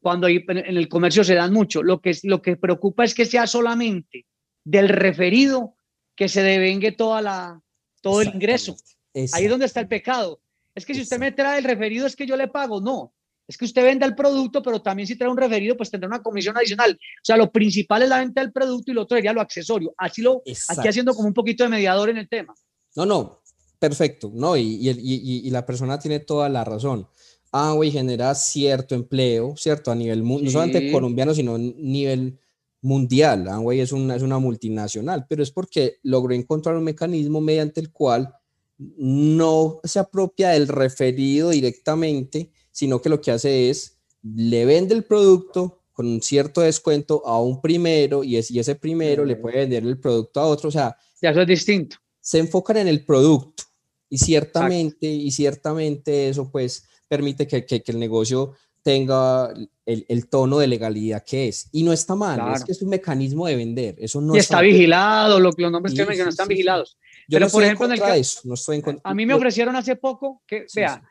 cuando 0.00 0.26
en 0.28 0.42
el 0.76 0.88
comercio 0.88 1.22
se 1.22 1.34
dan 1.34 1.52
mucho. 1.52 1.82
Lo 1.82 2.00
que, 2.00 2.16
lo 2.24 2.42
que 2.42 2.56
preocupa 2.56 3.04
es 3.04 3.14
que 3.14 3.24
sea 3.24 3.46
solamente 3.46 4.26
del 4.64 4.88
referido 4.88 5.74
que 6.14 6.28
se 6.28 6.42
devengue 6.42 6.92
toda 6.92 7.22
la, 7.22 7.62
todo 8.00 8.22
el 8.22 8.28
ingreso. 8.28 8.76
Ahí 9.14 9.44
es 9.44 9.50
donde 9.50 9.66
está 9.66 9.80
el 9.80 9.88
pecado. 9.88 10.40
Es 10.74 10.84
que 10.86 10.94
si 10.94 11.02
usted 11.02 11.18
me 11.18 11.32
trae 11.32 11.58
el 11.58 11.64
referido 11.64 12.06
es 12.06 12.14
que 12.14 12.26
yo 12.26 12.36
le 12.36 12.48
pago. 12.48 12.80
No, 12.80 13.12
es 13.48 13.56
que 13.56 13.64
usted 13.64 13.82
venda 13.82 14.06
el 14.06 14.14
producto, 14.14 14.62
pero 14.62 14.82
también 14.82 15.06
si 15.06 15.16
trae 15.16 15.30
un 15.30 15.36
referido, 15.36 15.76
pues 15.76 15.90
tendrá 15.90 16.06
una 16.06 16.22
comisión 16.22 16.56
adicional. 16.56 16.92
O 16.92 17.24
sea, 17.24 17.36
lo 17.36 17.50
principal 17.50 18.02
es 18.02 18.08
la 18.10 18.18
venta 18.18 18.42
del 18.42 18.52
producto 18.52 18.90
y 18.90 18.94
lo 18.94 19.02
otro 19.02 19.16
sería 19.16 19.32
lo 19.32 19.40
accesorio. 19.40 19.94
Así 19.96 20.22
lo, 20.22 20.42
aquí 20.68 20.86
haciendo 20.88 21.14
como 21.14 21.28
un 21.28 21.34
poquito 21.34 21.64
de 21.64 21.70
mediador 21.70 22.10
en 22.10 22.18
el 22.18 22.28
tema. 22.28 22.54
No, 22.94 23.06
no, 23.06 23.42
perfecto, 23.78 24.30
¿no? 24.34 24.56
Y, 24.56 24.62
y, 24.62 24.90
y, 24.90 25.46
y 25.46 25.50
la 25.50 25.64
persona 25.64 25.98
tiene 25.98 26.20
toda 26.20 26.48
la 26.48 26.62
razón. 26.62 27.08
Ah, 27.50 27.72
güey, 27.74 27.90
genera 27.90 28.34
cierto 28.34 28.94
empleo, 28.94 29.54
¿cierto? 29.56 29.90
A 29.90 29.94
nivel, 29.94 30.22
no 30.22 30.50
solamente 30.50 30.92
colombiano, 30.92 31.32
sino 31.32 31.54
a 31.54 31.58
nivel 31.58 32.38
mundial. 32.80 33.48
Amway 33.48 33.80
es 33.80 33.92
una, 33.92 34.16
es 34.16 34.22
una 34.22 34.38
multinacional, 34.38 35.26
pero 35.28 35.42
es 35.42 35.50
porque 35.50 35.98
logró 36.02 36.34
encontrar 36.34 36.76
un 36.76 36.84
mecanismo 36.84 37.40
mediante 37.40 37.80
el 37.80 37.92
cual 37.92 38.34
no 38.78 39.80
se 39.82 39.98
apropia 39.98 40.50
del 40.50 40.68
referido 40.68 41.50
directamente, 41.50 42.52
sino 42.70 43.00
que 43.02 43.08
lo 43.08 43.20
que 43.20 43.32
hace 43.32 43.70
es 43.70 43.98
le 44.22 44.64
vende 44.64 44.94
el 44.94 45.04
producto 45.04 45.82
con 45.92 46.06
un 46.06 46.22
cierto 46.22 46.60
descuento 46.60 47.26
a 47.26 47.42
un 47.42 47.60
primero 47.60 48.22
y, 48.22 48.36
ese 48.36 48.76
primero 48.76 49.24
le 49.24 49.34
puede 49.34 49.58
vender 49.58 49.82
el 49.82 49.98
producto 49.98 50.40
a 50.40 50.46
otro. 50.46 50.68
O 50.68 50.72
sea, 50.72 50.96
ya 51.20 51.30
eso 51.30 51.40
es 51.40 51.48
distinto. 51.48 51.96
Se 52.20 52.38
enfocan 52.38 52.76
en 52.76 52.86
el 52.86 53.04
producto 53.04 53.64
y 54.08 54.18
ciertamente, 54.18 55.08
y 55.08 55.30
ciertamente 55.32 56.28
eso 56.28 56.50
pues 56.52 56.84
permite 57.08 57.48
que, 57.48 57.66
que, 57.66 57.82
el 57.86 57.98
negocio 57.98 58.54
tenga 58.88 59.52
el, 59.84 60.06
el, 60.08 60.30
tono 60.30 60.60
de 60.60 60.66
legalidad 60.66 61.22
que 61.22 61.48
es. 61.48 61.68
Y 61.72 61.82
no 61.82 61.92
está 61.92 62.14
mal, 62.14 62.54
es 62.54 62.64
que 62.64 62.72
es 62.72 62.80
un 62.80 62.88
mecanismo 62.88 63.46
de 63.46 63.54
vender. 63.54 63.96
Eso 63.98 64.18
no 64.22 64.34
y 64.34 64.38
está, 64.38 64.62
vigilado, 64.62 65.38
lo, 65.38 65.50
los 65.54 65.70
nombres 65.70 65.94
que 65.94 66.06
no 66.06 66.30
están 66.30 66.48
vigilados. 66.48 66.96
Yo 67.28 67.36
Pero, 67.36 67.44
no 67.44 67.52
por 67.52 67.64
ejemplo, 67.64 67.84
en 67.84 67.92
el 67.92 68.00
caso, 68.00 68.40
no 68.44 68.54
estoy 68.54 68.78
en 68.78 69.00
A 69.04 69.12
mí 69.12 69.26
me 69.26 69.34
ofrecieron 69.34 69.76
hace 69.76 69.96
poco 69.96 70.42
que, 70.46 70.64
vea, 70.74 71.02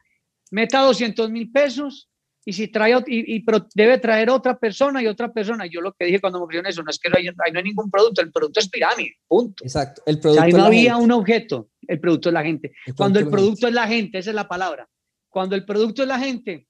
meta 0.49 0.81
200 0.81 1.29
mil 1.29 1.51
pesos 1.51 2.09
y 2.43 2.53
si 2.53 2.67
trae, 2.69 2.93
y, 3.05 3.35
y, 3.35 3.41
pero 3.41 3.67
debe 3.75 3.99
traer 3.99 4.31
otra 4.31 4.57
persona 4.57 5.03
y 5.03 5.05
otra 5.05 5.31
persona. 5.31 5.67
Yo 5.67 5.79
lo 5.79 5.93
que 5.93 6.05
dije 6.05 6.19
cuando 6.19 6.39
me 6.39 6.45
ofrecieron 6.45 6.67
eso, 6.67 6.81
no 6.81 6.89
es 6.89 6.97
que 6.97 7.11
no 7.11 7.17
hay, 7.17 7.25
no 7.25 7.59
hay 7.59 7.63
ningún 7.63 7.91
producto, 7.91 8.21
el 8.23 8.31
producto 8.31 8.59
es 8.59 8.69
pirámide, 8.69 9.17
punto. 9.27 9.63
Exacto, 9.63 10.01
el 10.07 10.19
producto. 10.19 10.43
ahí 10.43 10.51
no 10.51 10.63
había 10.63 10.97
un 10.97 11.11
objeto, 11.11 11.69
el 11.87 11.99
producto 11.99 12.29
es 12.29 12.33
la 12.33 12.43
gente. 12.43 12.73
cuando 12.95 13.19
el 13.19 13.29
producto 13.29 13.67
es 13.67 13.73
la 13.73 13.87
gente, 13.87 14.17
esa 14.17 14.31
es 14.31 14.35
la 14.35 14.47
palabra. 14.47 14.89
Cuando 15.29 15.55
el 15.55 15.63
producto 15.63 16.01
es 16.01 16.07
la 16.07 16.17
gente. 16.17 16.66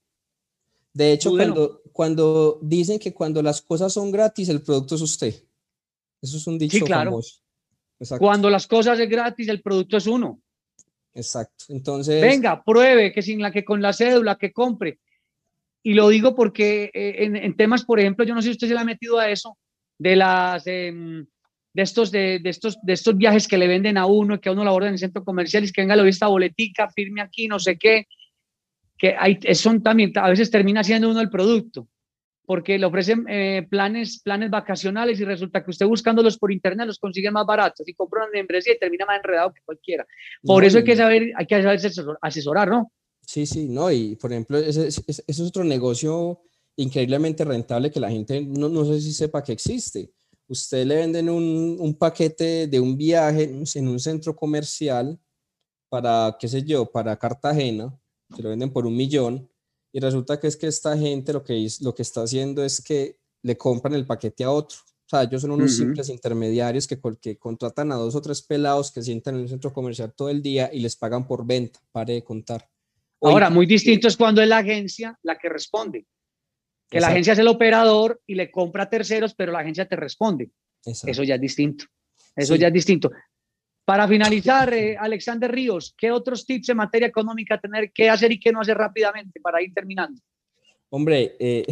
De 0.97 1.13
hecho, 1.13 1.29
cuando, 1.29 1.83
cuando 1.91 2.57
dicen 2.60 2.97
que 2.97 3.13
cuando 3.13 3.43
las 3.43 3.62
cosas 3.62 3.93
son 3.93 4.10
gratis, 4.10 4.49
el 4.49 4.63
producto 4.63 4.95
es 4.95 5.01
usted. 5.01 5.36
Eso 6.19 6.38
es 6.38 6.47
un 6.47 6.57
dicho 6.57 6.77
sí, 6.77 6.83
claro. 6.83 7.19
Cuando 8.17 8.49
las 8.49 8.65
cosas 8.65 8.99
es 8.99 9.07
gratis, 9.07 9.47
el 9.47 9.62
producto 9.62 9.97
es 9.97 10.07
uno. 10.07 10.41
Exacto. 11.13 11.65
Entonces. 11.69 12.19
Venga, 12.19 12.63
pruebe 12.63 13.13
que 13.13 13.21
sin 13.21 13.43
la 13.43 13.51
que 13.51 13.63
con 13.63 13.79
la 13.79 13.93
cédula 13.93 14.39
que 14.39 14.51
compre. 14.51 14.97
Y 15.83 15.93
lo 15.93 16.10
digo 16.10 16.36
porque 16.36 16.89
eh, 16.91 17.29
en, 17.43 17.55
temas, 17.55 17.86
por 17.86 17.99
ejemplo, 17.99 18.25
yo 18.25 18.33
no 18.33 18.41
sé 18.41 18.47
si 18.47 18.53
usted 18.53 18.67
se 18.67 18.73
le 18.73 18.79
ha 18.79 18.83
metido 18.83 19.19
a 19.19 19.29
eso, 19.29 19.55
de 19.99 20.15
las 20.15 20.65
em, 20.65 21.27
de 21.75 21.83
estos, 21.83 22.10
de, 22.12 22.41
estos, 22.43 22.79
de 22.81 22.93
estos 22.93 23.15
viajes 23.15 23.47
que 23.47 23.60
le 23.60 23.67
venden 23.67 23.99
a 23.99 24.07
uno, 24.07 24.41
que 24.41 24.49
a 24.49 24.51
uno 24.51 24.63
lo 24.63 24.71
abordan 24.71 24.89
en 24.89 24.93
el 24.95 24.99
centro 24.99 25.23
comercial, 25.23 25.63
y 25.63 25.71
que 25.71 25.81
venga, 25.81 25.95
lo 25.95 26.05
esta 26.05 26.25
boletica, 26.25 26.89
firme 26.89 27.21
aquí, 27.21 27.47
no 27.47 27.60
sé 27.60 27.77
qué, 27.77 28.07
que 28.97 29.15
hay, 29.17 29.39
son 29.53 29.83
también, 29.83 30.12
a 30.15 30.29
veces 30.29 30.49
termina 30.49 30.83
siendo 30.83 31.10
uno 31.10 31.21
el 31.21 31.29
producto 31.29 31.88
porque 32.47 32.79
le 32.79 32.86
ofrecen 32.86 33.25
eh, 33.27 33.67
planes, 33.69 34.21
planes 34.23 34.49
vacacionales 34.49 35.19
y 35.19 35.25
resulta 35.25 35.62
que 35.62 35.69
usted 35.69 35.86
buscándolos 35.86 36.38
por 36.38 36.49
internet 36.49 36.88
los 36.88 36.97
consigue 36.97 37.29
más 37.29 37.45
baratos 37.45 37.86
y 37.86 37.93
compra 37.93 38.23
una 38.23 38.31
membresía 38.31 38.73
y 38.73 38.79
termina 38.79 39.05
más 39.05 39.17
enredado 39.17 39.53
que 39.53 39.60
cualquiera. 39.65 40.07
Por 40.43 40.63
eso 40.63 40.77
hay 40.77 40.86
que 40.86 40.95
saber, 40.95 41.33
hay 41.36 41.45
que 41.45 41.62
saber 41.62 41.79
asesorar, 42.21 42.69
¿no? 42.69 42.89
Sí, 43.21 43.45
sí, 43.45 43.67
no, 43.67 43.91
y 43.91 44.15
por 44.15 44.31
ejemplo, 44.31 44.57
ese, 44.57 44.88
es 44.88 45.39
otro 45.41 45.65
negocio 45.65 46.39
increíblemente 46.77 47.43
rentable 47.43 47.91
que 47.91 47.99
la 47.99 48.10
gente 48.10 48.39
no, 48.41 48.69
no, 48.69 48.86
sé 48.86 49.01
si 49.01 49.12
sepa 49.12 49.43
que 49.43 49.51
existe. 49.51 50.10
Usted 50.47 50.86
le 50.86 50.95
venden 50.95 51.29
un, 51.29 51.75
un 51.77 51.97
paquete 51.97 52.67
de 52.67 52.79
un 52.79 52.95
viaje 52.95 53.43
en 53.43 53.88
un 53.89 53.99
centro 53.99 54.33
comercial 54.33 55.19
para, 55.89 56.38
qué 56.39 56.47
sé 56.47 56.63
yo, 56.63 56.86
para 56.89 57.17
Cartagena, 57.17 57.93
se 58.36 58.42
lo 58.42 58.50
venden 58.50 58.72
por 58.72 58.86
un 58.86 58.96
millón 58.96 59.50
y 59.92 60.00
resulta 60.00 60.40
que 60.40 60.48
es 60.48 60.58
que 60.58 60.68
esta 60.68 60.98
gente 60.98 61.34
lo 61.34 61.44
que, 61.44 61.68
lo 61.82 61.96
que 61.96 62.02
está 62.02 62.22
haciendo 62.24 62.63
es 62.63 62.82
que 62.82 63.18
le 63.44 63.58
compran 63.58 63.94
el 63.94 64.06
paquete 64.06 64.44
a 64.44 64.52
otro. 64.52 64.78
O 64.80 65.10
sea, 65.10 65.24
ellos 65.24 65.42
son 65.42 65.52
unos 65.52 65.76
simples 65.78 66.10
intermediarios 66.10 66.86
que, 66.86 67.00
que 67.22 67.38
contratan 67.38 67.94
a 67.94 67.96
dos 67.96 68.13
o 68.13 68.22
tres 68.22 68.42
pelados 68.42 68.92
que 68.92 69.02
sientan 69.02 69.36
en 69.36 69.42
el 69.42 69.50
centro 69.50 69.72
comercial 69.72 70.13
todo 70.13 70.30
el 70.30 70.42
día 70.42 70.70
y 70.74 70.82
les 70.82 70.98
pagan 70.98 71.26
por 71.26 71.46
venta, 71.46 71.80
pare 71.94 72.13
de 72.13 72.24
contar. 72.24 72.70
Ahora, 73.22 73.50
muy 73.50 73.66
distinto 73.66 74.08
es 74.08 74.18
cuando 74.18 74.42
es 74.42 74.50
la 74.50 74.58
agencia 74.58 75.18
la 75.24 75.38
que 75.38 75.48
responde. 75.50 76.06
Que 76.90 77.00
la 77.00 77.08
agencia 77.08 77.34
es 77.34 77.40
el 77.40 77.48
operador 77.48 78.22
y 78.26 78.36
le 78.36 78.52
compra 78.52 78.84
a 78.84 78.90
terceros, 78.90 79.34
pero 79.34 79.52
la 79.52 79.60
agencia 79.60 79.88
te 79.88 79.96
responde. 79.96 80.52
Eso 80.86 81.24
ya 81.24 81.36
es 81.36 81.42
distinto. 81.42 81.86
Eso 82.36 82.56
ya 82.56 82.68
es 82.68 82.74
distinto. 82.74 83.10
Para 83.88 84.06
finalizar, 84.06 84.73
eh, 84.73 84.97
Alexander 85.00 85.50
Ríos, 85.50 85.95
¿qué 85.97 86.12
otros 86.12 86.45
tips 86.45 86.67
en 86.67 86.76
materia 86.76 87.08
económica 87.08 87.58
tener 87.58 87.93
que 87.93 88.10
hacer 88.10 88.30
y 88.34 88.38
qué 88.38 88.52
no 88.52 88.60
hacer 88.60 88.76
rápidamente 88.76 89.39
para 89.39 89.62
ir 89.62 89.73
terminando? 89.73 90.21
Hombre, 90.89 91.38
eh, 91.39 91.65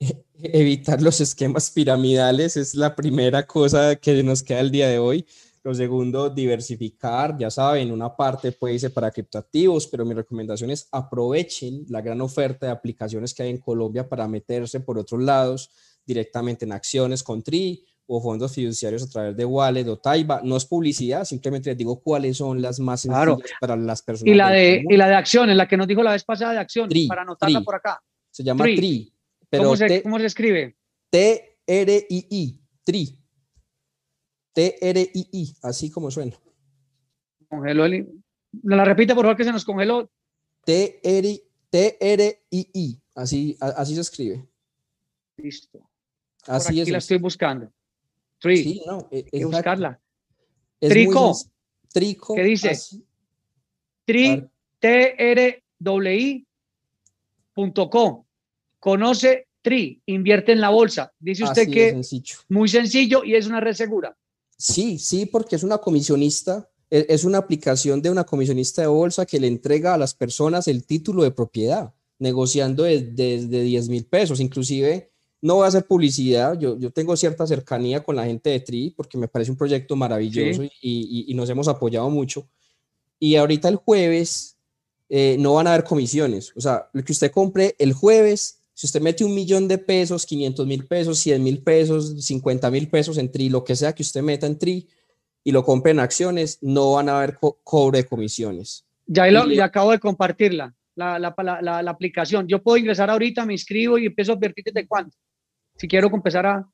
evitar 0.42 1.00
los 1.00 1.20
esquemas 1.20 1.70
piramidales 1.70 2.56
es 2.56 2.74
la 2.74 2.96
primera 2.96 3.46
cosa 3.46 3.94
que 3.94 4.20
nos 4.24 4.42
queda 4.42 4.58
el 4.58 4.72
día 4.72 4.88
de 4.88 4.98
hoy. 4.98 5.24
Lo 5.62 5.72
segundo, 5.72 6.28
diversificar, 6.28 7.38
ya 7.38 7.52
saben, 7.52 7.92
una 7.92 8.16
parte 8.16 8.50
puede 8.50 8.74
irse 8.74 8.90
para 8.90 9.12
criptoactivos, 9.12 9.86
pero 9.86 10.04
mi 10.04 10.14
recomendación 10.14 10.72
es 10.72 10.88
aprovechen 10.90 11.84
la 11.88 12.00
gran 12.00 12.20
oferta 12.20 12.66
de 12.66 12.72
aplicaciones 12.72 13.32
que 13.32 13.44
hay 13.44 13.50
en 13.50 13.58
Colombia 13.58 14.08
para 14.08 14.26
meterse 14.26 14.80
por 14.80 14.98
otros 14.98 15.22
lados 15.22 15.70
directamente 16.04 16.64
en 16.64 16.72
acciones 16.72 17.22
con 17.22 17.44
TRI 17.44 17.84
o 18.12 18.20
fondos 18.20 18.52
fiduciarios 18.52 19.04
a 19.04 19.08
través 19.08 19.36
de 19.36 19.44
Wallet 19.44 19.86
o 19.86 19.96
Taiba. 19.96 20.40
No 20.42 20.56
es 20.56 20.64
publicidad, 20.64 21.24
simplemente 21.24 21.70
les 21.70 21.78
digo 21.78 22.00
cuáles 22.00 22.36
son 22.38 22.60
las 22.60 22.80
más 22.80 23.02
sencillas 23.02 23.38
para 23.60 23.76
las 23.76 24.02
personas. 24.02 24.34
Y 24.34 24.36
la, 24.36 24.50
de, 24.50 24.84
y 24.88 24.96
la 24.96 25.06
de 25.08 25.14
acciones, 25.14 25.56
la 25.56 25.68
que 25.68 25.76
nos 25.76 25.86
dijo 25.86 26.02
la 26.02 26.10
vez 26.10 26.24
pasada 26.24 26.52
de 26.52 26.58
acciones, 26.58 27.06
para 27.06 27.22
anotarla 27.22 27.60
por 27.60 27.76
acá. 27.76 28.02
Se 28.30 28.42
llama 28.42 28.64
TRI. 28.64 29.14
¿Cómo, 29.56 29.76
se, 29.76 30.02
¿Cómo 30.02 30.18
se 30.18 30.26
escribe? 30.26 30.76
T-R-I-I, 31.10 32.60
TRI. 32.82 33.16
T-R-I-I, 34.54 35.56
así 35.62 35.90
como 35.90 36.10
suena. 36.10 36.32
Congeló 37.48 37.84
el... 37.84 38.08
La 38.64 38.84
repite, 38.84 39.14
por 39.14 39.22
favor, 39.24 39.36
que 39.36 39.44
se 39.44 39.52
nos 39.52 39.64
congeló. 39.64 40.10
T-R-I-I, 40.64 41.40
así, 43.14 43.56
así 43.60 43.94
se 43.94 44.00
escribe. 44.00 44.48
Listo. 45.36 45.88
Así 46.46 46.80
aquí 46.80 46.90
la 46.90 46.98
estoy 46.98 47.18
buscando. 47.18 47.72
Tri. 48.40 48.62
Sí, 48.62 48.82
no, 48.86 49.06
e, 49.10 49.16
Hay 49.16 49.40
que 49.40 49.44
buscarla. 49.44 50.00
Trico. 50.80 51.36
Trico. 51.92 52.34
¿Qué 52.34 52.42
dice? 52.42 52.78
Tri, 54.04 54.44
T, 54.78 55.30
R, 55.30 55.62
Conoce 58.78 59.48
Tri, 59.62 60.02
invierte 60.06 60.52
en 60.52 60.60
la 60.60 60.70
bolsa. 60.70 61.12
Dice 61.18 61.44
usted 61.44 61.70
que 61.70 61.90
sencillo. 61.90 62.36
muy 62.48 62.68
sencillo 62.68 63.24
y 63.24 63.34
es 63.34 63.46
una 63.46 63.60
red 63.60 63.74
segura. 63.74 64.16
Sí, 64.56 64.98
sí, 64.98 65.26
porque 65.26 65.56
es 65.56 65.62
una 65.62 65.78
comisionista, 65.78 66.68
e, 66.90 67.06
es 67.08 67.24
una 67.24 67.38
aplicación 67.38 68.00
de 68.00 68.10
una 68.10 68.24
comisionista 68.24 68.82
de 68.82 68.88
bolsa 68.88 69.26
que 69.26 69.40
le 69.40 69.48
entrega 69.48 69.94
a 69.94 69.98
las 69.98 70.14
personas 70.14 70.66
el 70.68 70.86
título 70.86 71.22
de 71.22 71.30
propiedad, 71.30 71.94
negociando 72.18 72.84
desde 72.84 73.46
de, 73.46 73.62
10 73.62 73.88
mil 73.90 74.06
pesos. 74.06 74.40
Inclusive 74.40 75.09
no 75.42 75.56
voy 75.56 75.64
a 75.64 75.68
hacer 75.68 75.86
publicidad, 75.86 76.58
yo, 76.58 76.78
yo 76.78 76.90
tengo 76.90 77.16
cierta 77.16 77.46
cercanía 77.46 78.02
con 78.02 78.16
la 78.16 78.26
gente 78.26 78.50
de 78.50 78.60
TRI 78.60 78.90
porque 78.90 79.16
me 79.16 79.28
parece 79.28 79.50
un 79.50 79.56
proyecto 79.56 79.96
maravilloso 79.96 80.62
y, 80.82 81.32
nos 81.34 81.48
hemos 81.48 81.68
apoyado 81.68 82.10
mucho. 82.10 82.46
Y 83.18 83.36
ahorita 83.36 83.68
el 83.68 83.76
jueves 83.76 84.58
eh, 85.08 85.36
no 85.38 85.54
van 85.54 85.66
a 85.66 85.72
haber 85.74 85.84
comisiones, 85.84 86.52
o 86.56 86.60
sea, 86.60 86.88
lo 86.92 87.02
que 87.02 87.12
usted 87.12 87.30
compre 87.30 87.74
el 87.78 87.92
jueves, 87.94 88.62
si 88.74 88.86
usted 88.86 89.00
mete 89.00 89.24
un 89.24 89.34
millón 89.34 89.66
de 89.66 89.78
pesos, 89.78 90.26
500 90.26 90.66
mil 90.66 90.86
pesos, 90.86 91.18
100 91.18 91.42
mil 91.42 91.62
pesos, 91.62 92.24
50 92.24 92.70
mil 92.70 92.88
pesos 92.88 93.18
en 93.18 93.30
TRI, 93.30 93.48
lo 93.48 93.64
que 93.64 93.76
sea 93.76 93.94
que 93.94 94.02
usted 94.02 94.22
meta 94.22 94.46
en 94.46 94.58
TRI 94.58 94.88
y 95.42 95.52
lo 95.52 95.64
compre 95.64 95.92
en 95.92 96.00
acciones, 96.00 96.58
no 96.60 96.92
van 96.92 97.08
a 97.08 97.18
haber 97.18 97.38
cobre 97.64 97.98
de 97.98 98.06
comisiones. 98.06 98.84
Ya, 99.06 99.26
lo, 99.30 99.42
acabo 99.64 99.90
de 99.90 99.98
compartirla. 99.98 100.74
La, 100.94 101.18
la, 101.18 101.34
la, 101.62 101.82
la, 101.82 101.90
aplicación. 101.90 102.46
Yo 102.46 102.62
puedo 102.62 102.76
ingresar 102.76 103.08
ahorita, 103.08 103.46
me 103.46 103.54
inscribo 103.54 103.96
y 103.96 104.06
empiezo 104.06 104.32
a 104.32 104.34
advertir 104.34 104.64
desde 104.64 104.86
cuánto 104.86 105.16
si 105.80 105.88
quiero 105.88 106.10
empezar 106.12 106.44
a... 106.44 106.70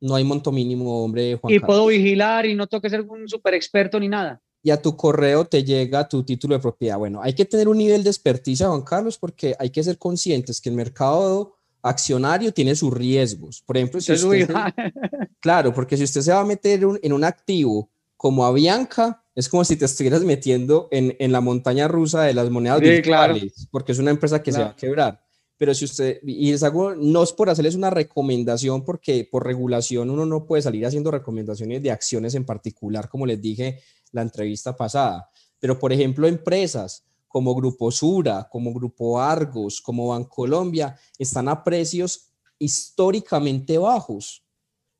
No 0.00 0.14
hay 0.14 0.24
monto 0.24 0.50
mínimo, 0.50 1.04
hombre, 1.04 1.36
Juan 1.36 1.52
Y 1.52 1.60
puedo 1.60 1.86
vigilar 1.86 2.46
y 2.46 2.54
no 2.54 2.66
tengo 2.66 2.80
que 2.80 2.88
ser 2.88 3.02
un 3.02 3.28
super 3.28 3.52
experto 3.52 4.00
ni 4.00 4.08
nada. 4.08 4.40
Y 4.62 4.70
a 4.70 4.80
tu 4.80 4.96
correo 4.96 5.44
te 5.44 5.62
llega 5.62 6.08
tu 6.08 6.24
título 6.24 6.54
de 6.54 6.60
propiedad. 6.60 6.96
Bueno, 6.96 7.20
hay 7.22 7.34
que 7.34 7.44
tener 7.44 7.68
un 7.68 7.76
nivel 7.76 8.02
de 8.02 8.08
experticia, 8.08 8.68
Juan 8.68 8.80
Carlos, 8.80 9.18
porque 9.18 9.54
hay 9.58 9.68
que 9.68 9.82
ser 9.82 9.98
conscientes 9.98 10.58
que 10.58 10.70
el 10.70 10.74
mercado 10.74 11.54
accionario 11.82 12.50
tiene 12.50 12.74
sus 12.74 12.94
riesgos. 12.94 13.60
Por 13.60 13.76
ejemplo, 13.76 14.00
si 14.00 14.12
usted, 14.12 14.48
claro, 15.40 15.74
porque 15.74 15.98
si 15.98 16.04
usted 16.04 16.22
se 16.22 16.32
va 16.32 16.40
a 16.40 16.46
meter 16.46 16.80
en 17.02 17.12
un 17.12 17.24
activo 17.24 17.90
como 18.16 18.46
Avianca, 18.46 19.22
es 19.34 19.50
como 19.50 19.64
si 19.64 19.76
te 19.76 19.84
estuvieras 19.84 20.22
metiendo 20.22 20.88
en, 20.90 21.14
en 21.18 21.30
la 21.30 21.42
montaña 21.42 21.88
rusa 21.88 22.22
de 22.22 22.32
las 22.32 22.48
monedas 22.48 22.80
virtuales, 22.80 23.68
porque 23.70 23.92
es 23.92 23.98
una 23.98 24.12
empresa 24.12 24.42
que 24.42 24.50
se 24.50 24.60
va 24.60 24.70
a 24.70 24.76
quebrar 24.76 25.23
pero 25.64 25.72
si 25.72 25.86
usted, 25.86 26.20
y 26.26 26.52
les 26.52 26.62
hago, 26.62 26.94
no 26.94 27.22
es 27.22 27.32
por 27.32 27.48
hacerles 27.48 27.74
una 27.74 27.88
recomendación, 27.88 28.84
porque 28.84 29.26
por 29.32 29.46
regulación 29.46 30.10
uno 30.10 30.26
no 30.26 30.44
puede 30.44 30.60
salir 30.60 30.84
haciendo 30.84 31.10
recomendaciones 31.10 31.82
de 31.82 31.90
acciones 31.90 32.34
en 32.34 32.44
particular, 32.44 33.08
como 33.08 33.24
les 33.24 33.40
dije 33.40 33.80
la 34.12 34.20
entrevista 34.20 34.76
pasada, 34.76 35.26
pero 35.58 35.78
por 35.78 35.90
ejemplo, 35.90 36.28
empresas 36.28 37.06
como 37.28 37.54
Grupo 37.54 37.90
Sura, 37.90 38.46
como 38.50 38.74
Grupo 38.74 39.18
Argos, 39.18 39.80
como 39.80 40.08
Bancolombia, 40.08 40.98
están 41.18 41.48
a 41.48 41.64
precios 41.64 42.30
históricamente 42.58 43.78
bajos. 43.78 44.44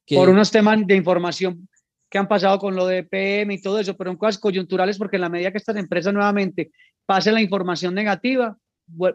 por 0.08 0.30
unos 0.30 0.50
temas 0.50 0.78
de 0.86 0.96
información 0.96 1.68
que 2.08 2.16
han 2.16 2.26
pasado 2.26 2.58
con 2.58 2.74
lo 2.74 2.86
de 2.86 3.04
PM 3.04 3.52
y 3.52 3.60
todo 3.60 3.78
eso, 3.78 3.94
pero 3.98 4.10
en 4.10 4.16
cosas 4.16 4.38
coyunturales 4.38 4.96
porque 4.96 5.16
en 5.16 5.22
la 5.22 5.28
medida 5.28 5.52
que 5.52 5.58
estas 5.58 5.76
empresas 5.76 6.14
nuevamente 6.14 6.70
pasen 7.04 7.34
la 7.34 7.42
información 7.42 7.94
negativa, 7.94 8.56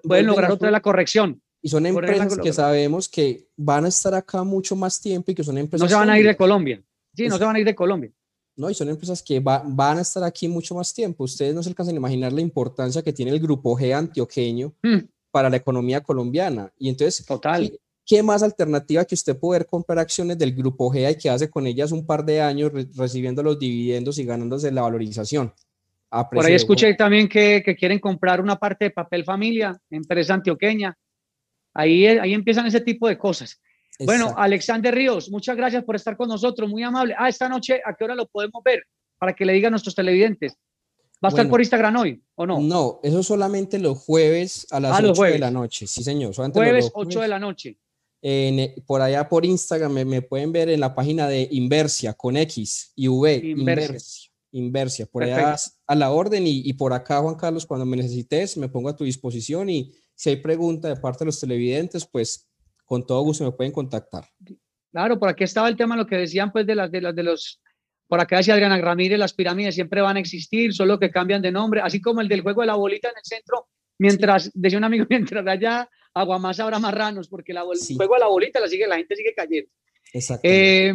pueden 0.03 0.27
lograr 0.27 0.51
otra 0.51 0.71
la 0.71 0.81
corrección. 0.81 1.41
Y 1.61 1.69
son 1.69 1.85
empresas 1.85 2.37
que 2.37 2.53
sabemos 2.53 3.09
que 3.09 3.49
van 3.57 3.85
a 3.85 3.89
estar 3.89 4.13
acá 4.13 4.43
mucho 4.43 4.75
más 4.75 4.99
tiempo 4.99 5.31
y 5.31 5.35
que 5.35 5.43
son 5.43 5.57
empresas... 5.57 5.85
No 5.85 5.89
se 5.89 5.95
van 5.95 6.09
a 6.09 6.17
ir 6.17 6.25
de 6.25 6.37
Colombia. 6.37 6.81
Sí, 7.15 7.27
no 7.27 7.37
se 7.37 7.43
van 7.43 7.55
a 7.55 7.59
ir 7.59 7.65
de 7.65 7.75
Colombia. 7.75 8.11
No, 8.55 8.69
y 8.69 8.73
son 8.73 8.89
empresas 8.89 9.21
que 9.23 9.39
van 9.39 9.97
a 9.97 10.01
estar 10.01 10.23
aquí 10.23 10.47
mucho 10.47 10.75
más 10.75 10.93
tiempo. 10.93 11.23
Ustedes 11.23 11.53
no 11.55 11.63
se 11.63 11.69
alcanzan 11.69 11.95
a 11.95 11.97
imaginar 11.97 12.33
la 12.33 12.41
importancia 12.41 13.01
que 13.01 13.13
tiene 13.13 13.31
el 13.31 13.39
Grupo 13.39 13.77
G 13.77 13.93
antioqueño 13.93 14.73
hmm. 14.83 14.97
para 15.31 15.49
la 15.49 15.57
economía 15.57 16.01
colombiana. 16.01 16.71
Y 16.77 16.89
entonces, 16.89 17.25
Total. 17.25 17.71
¿qué, 18.05 18.23
más 18.23 18.43
alternativa 18.43 19.05
que 19.05 19.15
usted 19.15 19.37
poder 19.37 19.65
comprar 19.65 19.99
acciones 19.99 20.37
del 20.37 20.53
Grupo 20.53 20.91
G 20.91 21.09
y 21.09 21.15
que 21.15 21.29
hace 21.29 21.49
con 21.49 21.67
ellas 21.67 21.91
un 21.93 22.05
par 22.05 22.25
de 22.25 22.41
años 22.41 22.71
recibiendo 22.95 23.43
los 23.43 23.57
dividendos 23.59 24.17
y 24.17 24.25
ganándose 24.25 24.71
la 24.71 24.81
valorización? 24.81 25.53
Por 26.09 26.45
ahí 26.45 26.53
escuché 26.53 26.93
también 26.95 27.29
que, 27.29 27.61
que, 27.63 27.75
quieren 27.75 27.99
comprar 27.99 28.41
una 28.41 28.55
parte 28.55 28.85
de 28.85 28.91
papel 28.91 29.23
familia, 29.23 29.79
empresa 29.89 30.33
antioqueña. 30.33 30.97
Ahí, 31.73 32.05
ahí 32.07 32.33
empiezan 32.33 32.65
ese 32.65 32.81
tipo 32.81 33.07
de 33.07 33.17
cosas. 33.17 33.61
Bueno, 33.99 34.33
Alexander 34.37 34.93
Ríos, 34.93 35.29
muchas 35.29 35.57
gracias 35.57 35.83
por 35.83 35.95
estar 35.95 36.15
con 36.15 36.29
nosotros, 36.29 36.69
muy 36.69 36.83
amable. 36.83 37.13
Ah, 37.17 37.27
esta 37.27 37.49
noche, 37.49 37.81
¿a 37.85 37.93
qué 37.93 38.05
hora 38.05 38.15
lo 38.15 38.27
podemos 38.27 38.63
ver? 38.63 38.83
Para 39.17 39.33
que 39.33 39.45
le 39.45 39.53
digan 39.53 39.69
a 39.69 39.71
nuestros 39.71 39.93
televidentes. 39.93 40.55
¿Va 41.23 41.27
a 41.27 41.29
estar 41.29 41.49
por 41.49 41.59
Instagram 41.59 41.97
hoy 41.97 42.23
o 42.35 42.45
no? 42.45 42.61
No, 42.61 42.99
eso 43.03 43.21
solamente 43.23 43.77
los 43.77 43.99
jueves 43.99 44.65
a 44.71 44.79
las 44.79 45.03
8 45.03 45.23
de 45.23 45.39
la 45.39 45.51
noche. 45.51 45.85
Sí, 45.85 46.01
señor. 46.01 46.33
Jueves, 46.33 46.89
8 46.93 47.21
de 47.21 47.27
la 47.27 47.39
noche. 47.39 47.77
En, 48.21 48.73
por 48.85 49.01
allá 49.01 49.27
por 49.27 49.45
Instagram 49.45 49.91
me, 50.05 50.21
pueden 50.21 50.53
ver 50.53 50.69
en 50.69 50.79
la 50.79 50.95
página 50.95 51.27
de 51.27 51.47
Inversia 51.51 52.13
con 52.13 52.37
X 52.37 52.93
y 52.95 53.09
V. 53.09 53.35
Inversia. 53.35 53.85
Inversia. 53.87 54.28
Por 55.11 55.23
allá 55.23 55.55
a 55.87 55.95
la 55.95 56.11
orden 56.11 56.47
y, 56.47 56.61
y, 56.67 56.73
por 56.73 56.93
acá, 56.93 57.19
Juan 57.19 57.35
Carlos, 57.35 57.65
cuando 57.65 57.85
me 57.85 57.97
necesites, 57.97 58.57
me 58.57 58.69
pongo 58.69 58.89
a 58.89 58.95
tu 58.95 59.03
disposición 59.03 59.69
y 59.69 59.91
si 60.15 60.31
hay 60.31 60.35
pregunta 60.37 60.87
de 60.87 60.95
parte 60.95 61.19
de 61.19 61.27
los 61.27 61.39
televidentes, 61.39 62.05
pues 62.05 62.49
con 62.85 63.05
todo 63.05 63.21
gusto 63.21 63.43
me 63.43 63.51
pueden 63.51 63.71
contactar. 63.71 64.25
Claro, 64.91 65.19
por 65.19 65.29
aquí 65.29 65.43
estaba 65.43 65.69
el 65.69 65.77
tema, 65.77 65.95
lo 65.95 66.07
que 66.07 66.17
decían 66.17 66.51
pues 66.51 66.65
de 66.65 66.75
las 66.75 66.91
de, 66.91 67.01
las, 67.01 67.15
de 67.15 67.23
los, 67.23 67.61
por 68.07 68.19
acá 68.19 68.37
decía 68.37 68.55
Adriana 68.55 68.81
Ramírez, 68.81 69.19
las 69.19 69.33
pirámides 69.33 69.75
siempre 69.75 70.01
van 70.01 70.17
a 70.17 70.19
existir, 70.19 70.73
solo 70.73 70.99
que 70.99 71.11
cambian 71.11 71.41
de 71.41 71.51
nombre, 71.51 71.81
así 71.81 72.01
como 72.01 72.21
el 72.21 72.27
del 72.27 72.41
juego 72.41 72.61
de 72.61 72.67
la 72.67 72.75
bolita 72.75 73.09
en 73.09 73.17
el 73.17 73.23
centro, 73.23 73.67
mientras, 73.99 74.51
decía 74.53 74.79
un 74.79 74.85
amigo, 74.85 75.05
mientras 75.09 75.45
allá 75.45 75.87
agua 76.13 76.39
más 76.39 76.59
habrá 76.59 76.79
marranos, 76.79 77.29
porque 77.29 77.53
la, 77.53 77.61
el 77.61 77.95
juego 77.95 78.15
de 78.15 78.19
la 78.19 78.27
bolita 78.27 78.59
la 78.59 78.67
sigue, 78.67 78.87
la 78.87 78.97
gente 78.97 79.15
sigue 79.15 79.33
cayendo. 79.35 79.69
Exacto. 80.11 80.41
Eh, 80.43 80.93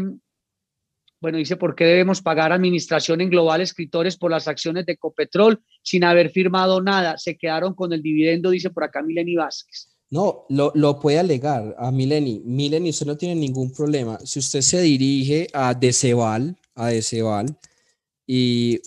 bueno, 1.24 1.38
dice, 1.38 1.56
¿por 1.56 1.74
qué 1.74 1.86
debemos 1.86 2.20
pagar 2.20 2.52
administración 2.52 3.22
en 3.22 3.30
Global 3.30 3.62
Escritores 3.62 4.14
por 4.18 4.30
las 4.30 4.46
acciones 4.46 4.84
de 4.84 4.98
Copetrol 4.98 5.58
sin 5.82 6.04
haber 6.04 6.28
firmado 6.28 6.82
nada? 6.82 7.16
Se 7.16 7.38
quedaron 7.38 7.72
con 7.72 7.94
el 7.94 8.02
dividendo, 8.02 8.50
dice 8.50 8.68
por 8.68 8.84
acá 8.84 9.00
Mileni 9.00 9.34
Vázquez. 9.34 9.88
No, 10.10 10.44
lo, 10.50 10.70
lo, 10.74 11.00
puede 11.00 11.18
alegar 11.18 11.74
a 11.78 11.90
Mileni. 11.90 12.42
Mileni, 12.44 12.90
usted 12.90 13.06
no 13.06 13.16
tiene 13.16 13.36
ningún 13.36 13.72
problema. 13.72 14.18
Si 14.22 14.38
usted 14.38 14.60
se 14.60 14.82
dirige 14.82 15.46
a 15.54 15.72
Deceval, 15.72 16.58
a 16.74 16.88
Deceval, 16.88 17.56
y, 18.26 18.82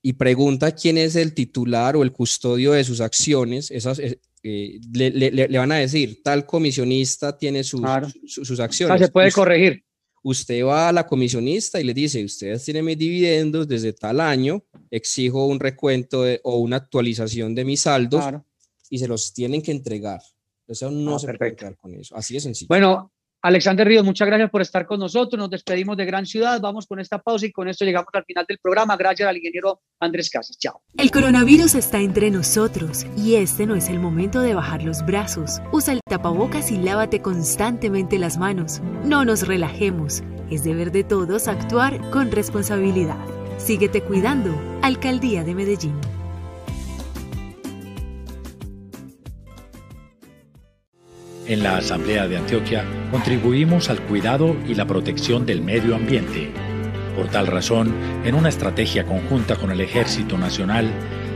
y 0.00 0.14
pregunta 0.14 0.74
quién 0.74 0.96
es 0.96 1.14
el 1.14 1.34
titular 1.34 1.94
o 1.94 2.02
el 2.02 2.12
custodio 2.12 2.72
de 2.72 2.84
sus 2.84 3.02
acciones, 3.02 3.70
esas, 3.70 3.98
eh, 3.98 4.18
eh, 4.42 4.80
le, 4.94 5.10
le, 5.10 5.58
van 5.58 5.72
a 5.72 5.76
decir, 5.76 6.22
tal 6.22 6.46
comisionista 6.46 7.36
tiene 7.36 7.62
sus, 7.62 7.82
sus, 8.28 8.60
acciones. 8.60 8.98
se 8.98 9.08
puede 9.08 9.30
corregir. 9.30 9.84
Usted 10.22 10.64
va 10.64 10.88
a 10.88 10.92
la 10.92 11.06
comisionista 11.06 11.80
y 11.80 11.84
le 11.84 11.94
dice, 11.94 12.24
ustedes 12.24 12.64
tienen 12.64 12.84
mis 12.84 12.96
dividendos 12.96 13.66
desde 13.66 13.92
tal 13.92 14.20
año, 14.20 14.64
exijo 14.90 15.46
un 15.46 15.58
recuento 15.58 16.24
o 16.44 16.58
una 16.58 16.76
actualización 16.76 17.54
de 17.54 17.64
mis 17.64 17.80
saldos 17.82 18.24
y 18.88 18.98
se 18.98 19.08
los 19.08 19.32
tienen 19.32 19.62
que 19.62 19.72
entregar. 19.72 20.20
Eso 20.68 20.90
no 20.90 21.16
ah, 21.16 21.18
se 21.18 21.34
puede 21.34 21.56
con 21.76 21.94
eso. 21.94 22.16
Así 22.16 22.34
de 22.34 22.40
sencillo. 22.40 22.68
Bueno, 22.68 23.12
Alexander 23.44 23.84
Ríos, 23.84 24.04
muchas 24.04 24.28
gracias 24.28 24.50
por 24.50 24.62
estar 24.62 24.86
con 24.86 25.00
nosotros. 25.00 25.36
Nos 25.36 25.50
despedimos 25.50 25.96
de 25.96 26.04
Gran 26.04 26.24
Ciudad. 26.26 26.60
Vamos 26.60 26.86
con 26.86 27.00
esta 27.00 27.18
pausa 27.18 27.44
y 27.46 27.50
con 27.50 27.66
esto 27.66 27.84
llegamos 27.84 28.08
al 28.12 28.24
final 28.24 28.44
del 28.46 28.58
programa. 28.58 28.96
Gracias 28.96 29.28
al 29.28 29.36
ingeniero 29.36 29.82
Andrés 29.98 30.30
Casas. 30.30 30.56
Chao. 30.58 30.80
El 30.96 31.10
coronavirus 31.10 31.74
está 31.74 31.98
entre 31.98 32.30
nosotros 32.30 33.04
y 33.16 33.34
este 33.34 33.66
no 33.66 33.74
es 33.74 33.88
el 33.88 33.98
momento 33.98 34.40
de 34.40 34.54
bajar 34.54 34.84
los 34.84 35.04
brazos. 35.04 35.60
Usa 35.72 35.94
el 35.94 36.00
tapabocas 36.08 36.70
y 36.70 36.76
lávate 36.76 37.20
constantemente 37.20 38.16
las 38.20 38.38
manos. 38.38 38.80
No 39.04 39.24
nos 39.24 39.48
relajemos. 39.48 40.22
Es 40.48 40.62
deber 40.62 40.92
de 40.92 41.02
todos 41.02 41.48
actuar 41.48 41.98
con 42.10 42.30
responsabilidad. 42.30 43.18
Síguete 43.58 44.02
cuidando. 44.02 44.54
Alcaldía 44.82 45.42
de 45.42 45.54
Medellín. 45.56 46.11
En 51.46 51.64
la 51.64 51.76
Asamblea 51.76 52.28
de 52.28 52.36
Antioquia 52.36 52.84
contribuimos 53.10 53.90
al 53.90 54.00
cuidado 54.02 54.56
y 54.68 54.74
la 54.74 54.86
protección 54.86 55.44
del 55.44 55.60
medio 55.60 55.96
ambiente. 55.96 56.52
Por 57.16 57.28
tal 57.28 57.48
razón, 57.48 57.92
en 58.24 58.36
una 58.36 58.48
estrategia 58.48 59.04
conjunta 59.04 59.56
con 59.56 59.72
el 59.72 59.80
Ejército 59.80 60.38
Nacional, 60.38 60.88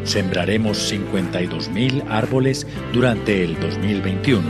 sembraremos 0.04 0.92
52.000 0.92 2.04
árboles 2.08 2.68
durante 2.92 3.42
el 3.42 3.58
2021, 3.58 4.42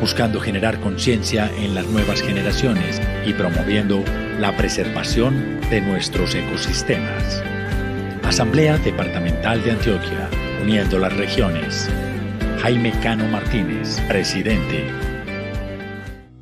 buscando 0.00 0.40
generar 0.40 0.80
conciencia 0.80 1.50
en 1.58 1.74
las 1.74 1.86
nuevas 1.86 2.22
generaciones 2.22 3.02
y 3.26 3.32
promoviendo 3.32 4.04
la 4.38 4.56
preservación 4.56 5.60
de 5.70 5.80
nuestros 5.80 6.36
ecosistemas. 6.36 7.42
Asamblea 8.22 8.78
Departamental 8.78 9.62
de 9.64 9.72
Antioquia, 9.72 10.30
uniendo 10.62 11.00
las 11.00 11.14
regiones. 11.16 11.90
Jaime 12.62 12.92
Cano 13.02 13.26
Martínez, 13.26 14.00
presidente. 14.06 14.99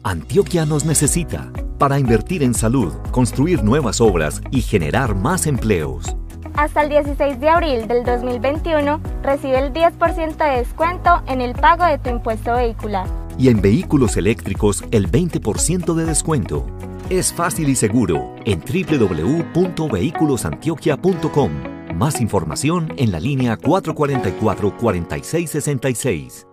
Antioquia 0.04 0.64
nos 0.64 0.84
necesita 0.84 1.50
para 1.78 1.98
invertir 1.98 2.44
en 2.44 2.54
salud, 2.54 2.92
construir 3.10 3.64
nuevas 3.64 4.00
obras 4.00 4.40
y 4.50 4.62
generar 4.62 5.14
más 5.14 5.46
empleos. 5.46 6.16
Hasta 6.54 6.82
el 6.82 6.88
16 6.88 7.38
de 7.40 7.48
abril 7.48 7.86
del 7.86 8.04
2021 8.04 9.00
recibe 9.22 9.58
el 9.58 9.72
10% 9.72 10.36
de 10.36 10.58
descuento 10.58 11.22
en 11.26 11.40
el 11.40 11.54
pago 11.54 11.84
de 11.84 11.98
tu 11.98 12.10
impuesto 12.10 12.54
vehicular. 12.54 13.06
Y 13.38 13.48
en 13.48 13.60
vehículos 13.60 14.16
eléctricos 14.16 14.84
el 14.90 15.08
20% 15.10 15.94
de 15.94 16.04
descuento. 16.04 16.66
Es 17.10 17.32
fácil 17.32 17.68
y 17.68 17.76
seguro 17.76 18.34
en 18.44 18.60
www.vehiculosantioquia.com. 18.60 21.50
Más 21.94 22.20
información 22.20 22.92
en 22.96 23.12
la 23.12 23.20
línea 23.20 23.56
444-4666. 23.58 26.44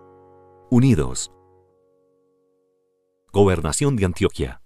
Unidos 0.70 1.32
Gobernación 3.36 3.96
de 3.96 4.06
Antioquia. 4.06 4.62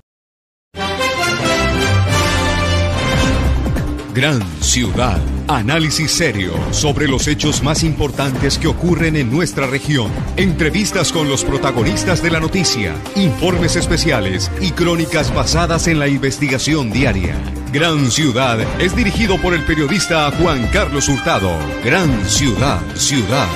Gran 4.14 4.40
Ciudad. 4.60 5.20
Análisis 5.48 6.12
serio 6.12 6.52
sobre 6.70 7.08
los 7.08 7.26
hechos 7.26 7.64
más 7.64 7.82
importantes 7.82 8.58
que 8.58 8.68
ocurren 8.68 9.16
en 9.16 9.28
nuestra 9.28 9.66
región. 9.66 10.12
Entrevistas 10.36 11.10
con 11.10 11.28
los 11.28 11.44
protagonistas 11.44 12.22
de 12.22 12.30
la 12.30 12.38
noticia, 12.38 12.94
informes 13.16 13.74
especiales 13.74 14.52
y 14.60 14.70
crónicas 14.70 15.34
basadas 15.34 15.88
en 15.88 15.98
la 15.98 16.06
investigación 16.06 16.92
diaria. 16.92 17.34
Gran 17.72 18.08
Ciudad 18.08 18.60
es 18.80 18.94
dirigido 18.94 19.36
por 19.42 19.52
el 19.52 19.64
periodista 19.64 20.30
Juan 20.30 20.68
Carlos 20.72 21.08
Hurtado. 21.08 21.50
Gran 21.84 22.24
Ciudad, 22.28 22.80
ciudad. 22.94 23.48